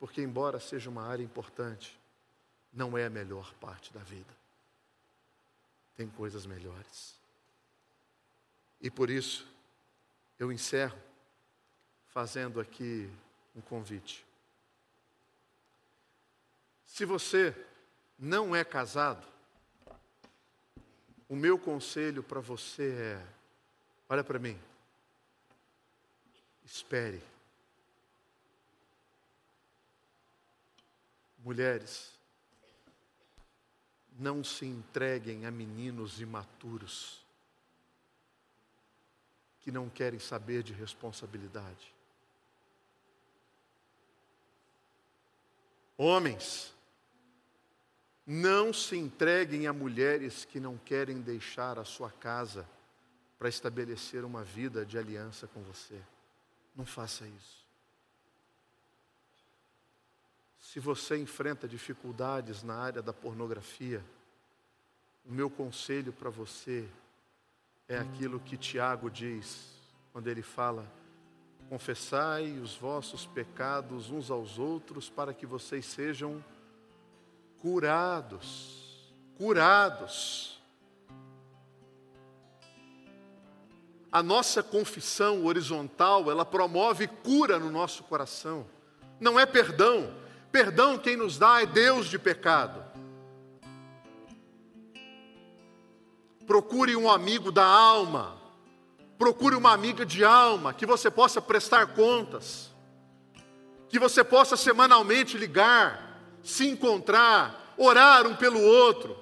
Porque, 0.00 0.22
embora 0.22 0.58
seja 0.58 0.88
uma 0.88 1.06
área 1.06 1.22
importante, 1.22 2.00
não 2.72 2.96
é 2.96 3.04
a 3.04 3.10
melhor 3.10 3.52
parte 3.60 3.92
da 3.92 4.00
vida. 4.00 4.34
Tem 5.94 6.08
coisas 6.08 6.46
melhores. 6.46 7.14
E 8.80 8.90
por 8.90 9.10
isso, 9.10 9.46
eu 10.38 10.50
encerro 10.50 10.98
fazendo 12.08 12.58
aqui 12.58 13.10
um 13.54 13.60
convite. 13.60 14.24
Se 16.86 17.04
você 17.04 17.54
não 18.18 18.56
é 18.56 18.64
casado, 18.64 19.26
o 21.28 21.36
meu 21.36 21.58
conselho 21.58 22.22
para 22.22 22.40
você 22.40 22.90
é: 22.90 23.26
olha 24.08 24.24
para 24.24 24.38
mim, 24.38 24.58
espere. 26.64 27.22
Mulheres, 31.42 32.12
não 34.18 34.44
se 34.44 34.66
entreguem 34.66 35.46
a 35.46 35.50
meninos 35.50 36.20
imaturos 36.20 37.24
que 39.60 39.70
não 39.70 39.88
querem 39.88 40.18
saber 40.18 40.62
de 40.62 40.72
responsabilidade. 40.72 41.94
Homens, 45.96 46.74
não 48.26 48.72
se 48.72 48.96
entreguem 48.96 49.66
a 49.66 49.72
mulheres 49.72 50.44
que 50.44 50.60
não 50.60 50.78
querem 50.78 51.20
deixar 51.20 51.78
a 51.78 51.84
sua 51.84 52.10
casa 52.10 52.68
para 53.38 53.48
estabelecer 53.48 54.24
uma 54.24 54.44
vida 54.44 54.84
de 54.84 54.96
aliança 54.96 55.46
com 55.46 55.62
você. 55.62 56.00
Não 56.76 56.86
faça 56.86 57.26
isso. 57.26 57.59
Se 60.72 60.78
você 60.78 61.16
enfrenta 61.16 61.66
dificuldades 61.66 62.62
na 62.62 62.76
área 62.76 63.02
da 63.02 63.12
pornografia, 63.12 64.04
o 65.26 65.32
meu 65.32 65.50
conselho 65.50 66.12
para 66.12 66.30
você 66.30 66.88
é 67.88 67.98
aquilo 67.98 68.38
que 68.38 68.56
Tiago 68.56 69.10
diz, 69.10 69.66
quando 70.12 70.28
ele 70.28 70.42
fala: 70.42 70.86
confessai 71.68 72.52
os 72.60 72.76
vossos 72.76 73.26
pecados 73.26 74.10
uns 74.10 74.30
aos 74.30 74.60
outros 74.60 75.10
para 75.10 75.34
que 75.34 75.44
vocês 75.44 75.84
sejam 75.84 76.40
curados, 77.58 79.12
curados. 79.36 80.62
A 84.12 84.22
nossa 84.22 84.62
confissão 84.62 85.46
horizontal, 85.46 86.30
ela 86.30 86.44
promove 86.44 87.08
cura 87.08 87.58
no 87.58 87.72
nosso 87.72 88.04
coração. 88.04 88.64
Não 89.18 89.36
é 89.36 89.44
perdão. 89.44 90.19
Perdão 90.52 90.98
quem 90.98 91.16
nos 91.16 91.38
dá 91.38 91.62
é 91.62 91.66
Deus 91.66 92.06
de 92.06 92.18
pecado. 92.18 92.84
Procure 96.46 96.96
um 96.96 97.10
amigo 97.10 97.52
da 97.52 97.64
alma. 97.64 98.36
Procure 99.18 99.54
uma 99.54 99.72
amiga 99.72 100.04
de 100.04 100.24
alma 100.24 100.72
que 100.72 100.86
você 100.86 101.10
possa 101.10 101.40
prestar 101.40 101.88
contas. 101.94 102.70
Que 103.88 103.98
você 103.98 104.24
possa 104.24 104.56
semanalmente 104.56 105.36
ligar 105.36 106.10
se 106.42 106.66
encontrar, 106.68 107.74
orar 107.76 108.26
um 108.26 108.34
pelo 108.34 108.60
outro. 108.60 109.16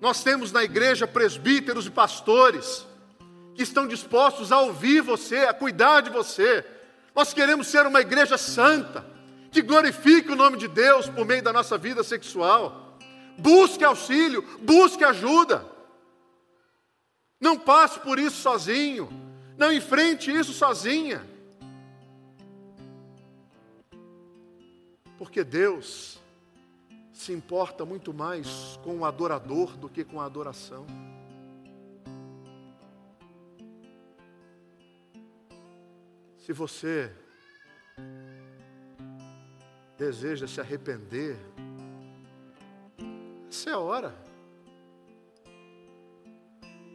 Nós 0.00 0.22
temos 0.22 0.52
na 0.52 0.62
igreja 0.62 1.06
presbíteros 1.06 1.86
e 1.86 1.90
pastores 1.90 2.86
que 3.54 3.62
estão 3.62 3.86
dispostos 3.86 4.52
a 4.52 4.60
ouvir 4.60 5.00
você, 5.00 5.38
a 5.38 5.54
cuidar 5.54 6.00
de 6.00 6.10
você. 6.10 6.64
Nós 7.18 7.34
queremos 7.34 7.66
ser 7.66 7.84
uma 7.84 8.00
igreja 8.00 8.38
santa, 8.38 9.04
que 9.50 9.60
glorifique 9.60 10.30
o 10.30 10.36
nome 10.36 10.56
de 10.56 10.68
Deus 10.68 11.08
por 11.08 11.26
meio 11.26 11.42
da 11.42 11.52
nossa 11.52 11.76
vida 11.76 12.04
sexual. 12.04 12.96
Busque 13.36 13.82
auxílio, 13.82 14.40
busque 14.62 15.02
ajuda. 15.02 15.66
Não 17.40 17.58
passe 17.58 17.98
por 17.98 18.20
isso 18.20 18.36
sozinho. 18.36 19.08
Não 19.56 19.72
enfrente 19.72 20.30
isso 20.30 20.52
sozinha. 20.52 21.26
Porque 25.18 25.42
Deus 25.42 26.20
se 27.12 27.32
importa 27.32 27.84
muito 27.84 28.14
mais 28.14 28.78
com 28.84 28.98
o 28.98 29.04
adorador 29.04 29.76
do 29.76 29.88
que 29.88 30.04
com 30.04 30.20
a 30.20 30.24
adoração. 30.24 30.86
Se 36.48 36.54
você 36.54 37.12
deseja 39.98 40.46
se 40.46 40.58
arrepender, 40.62 41.36
essa 43.50 43.68
é 43.68 43.72
a 43.74 43.78
hora. 43.78 44.14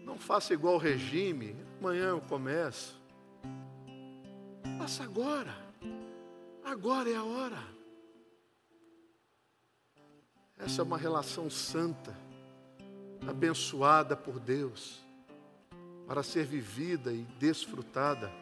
Não 0.03 0.17
faça 0.17 0.55
igual 0.55 0.73
o 0.73 0.79
regime, 0.79 1.55
amanhã 1.79 2.07
eu 2.07 2.21
começo. 2.21 2.99
Faça 4.79 5.03
agora. 5.03 5.55
Agora 6.65 7.11
é 7.11 7.15
a 7.15 7.23
hora. 7.23 7.63
Essa 10.57 10.81
é 10.81 10.83
uma 10.83 10.97
relação 10.97 11.47
santa, 11.47 12.17
abençoada 13.29 14.17
por 14.17 14.39
Deus, 14.39 14.99
para 16.07 16.23
ser 16.23 16.43
vivida 16.43 17.13
e 17.13 17.21
desfrutada 17.37 18.41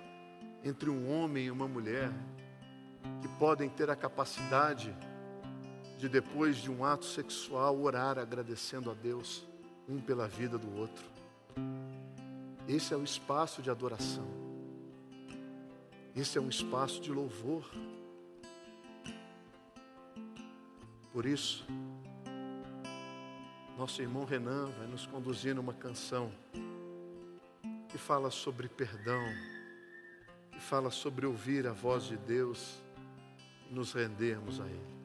entre 0.64 0.90
um 0.90 1.12
homem 1.12 1.46
e 1.46 1.52
uma 1.52 1.68
mulher, 1.68 2.12
que 3.22 3.28
podem 3.40 3.70
ter 3.70 3.90
a 3.90 3.96
capacidade 3.96 4.96
de, 5.98 6.08
depois 6.08 6.58
de 6.58 6.72
um 6.72 6.84
ato 6.84 7.06
sexual, 7.06 7.80
orar 7.80 8.18
agradecendo 8.18 8.90
a 8.90 8.94
Deus, 8.94 9.48
um 9.88 10.00
pela 10.00 10.28
vida 10.28 10.58
do 10.58 10.78
outro. 10.78 11.06
Esse 12.68 12.94
é 12.94 12.98
o 12.98 13.04
espaço 13.04 13.62
de 13.62 13.70
adoração. 13.70 14.28
Esse 16.16 16.38
é 16.38 16.42
um 16.42 16.50
espaço 16.50 17.02
de 17.02 17.12
louvor. 17.12 17.70
Por 21.12 21.26
isso, 21.26 21.66
nosso 23.78 24.02
irmão 24.02 24.26
Renan 24.26 24.68
vai 24.78 24.88
nos 24.88 25.06
conduzir 25.06 25.56
numa 25.56 25.74
canção 25.74 26.32
que 27.90 27.98
fala 27.98 28.32
sobre 28.32 28.70
perdão, 28.70 29.22
fala 30.62 30.92
sobre 30.92 31.26
ouvir 31.26 31.68
a 31.68 31.74
voz 31.74 32.06
de 32.06 32.16
Deus 32.16 32.82
nos 33.70 33.94
rendermos 33.94 34.62
a 34.62 34.66
Ele. 34.66 35.01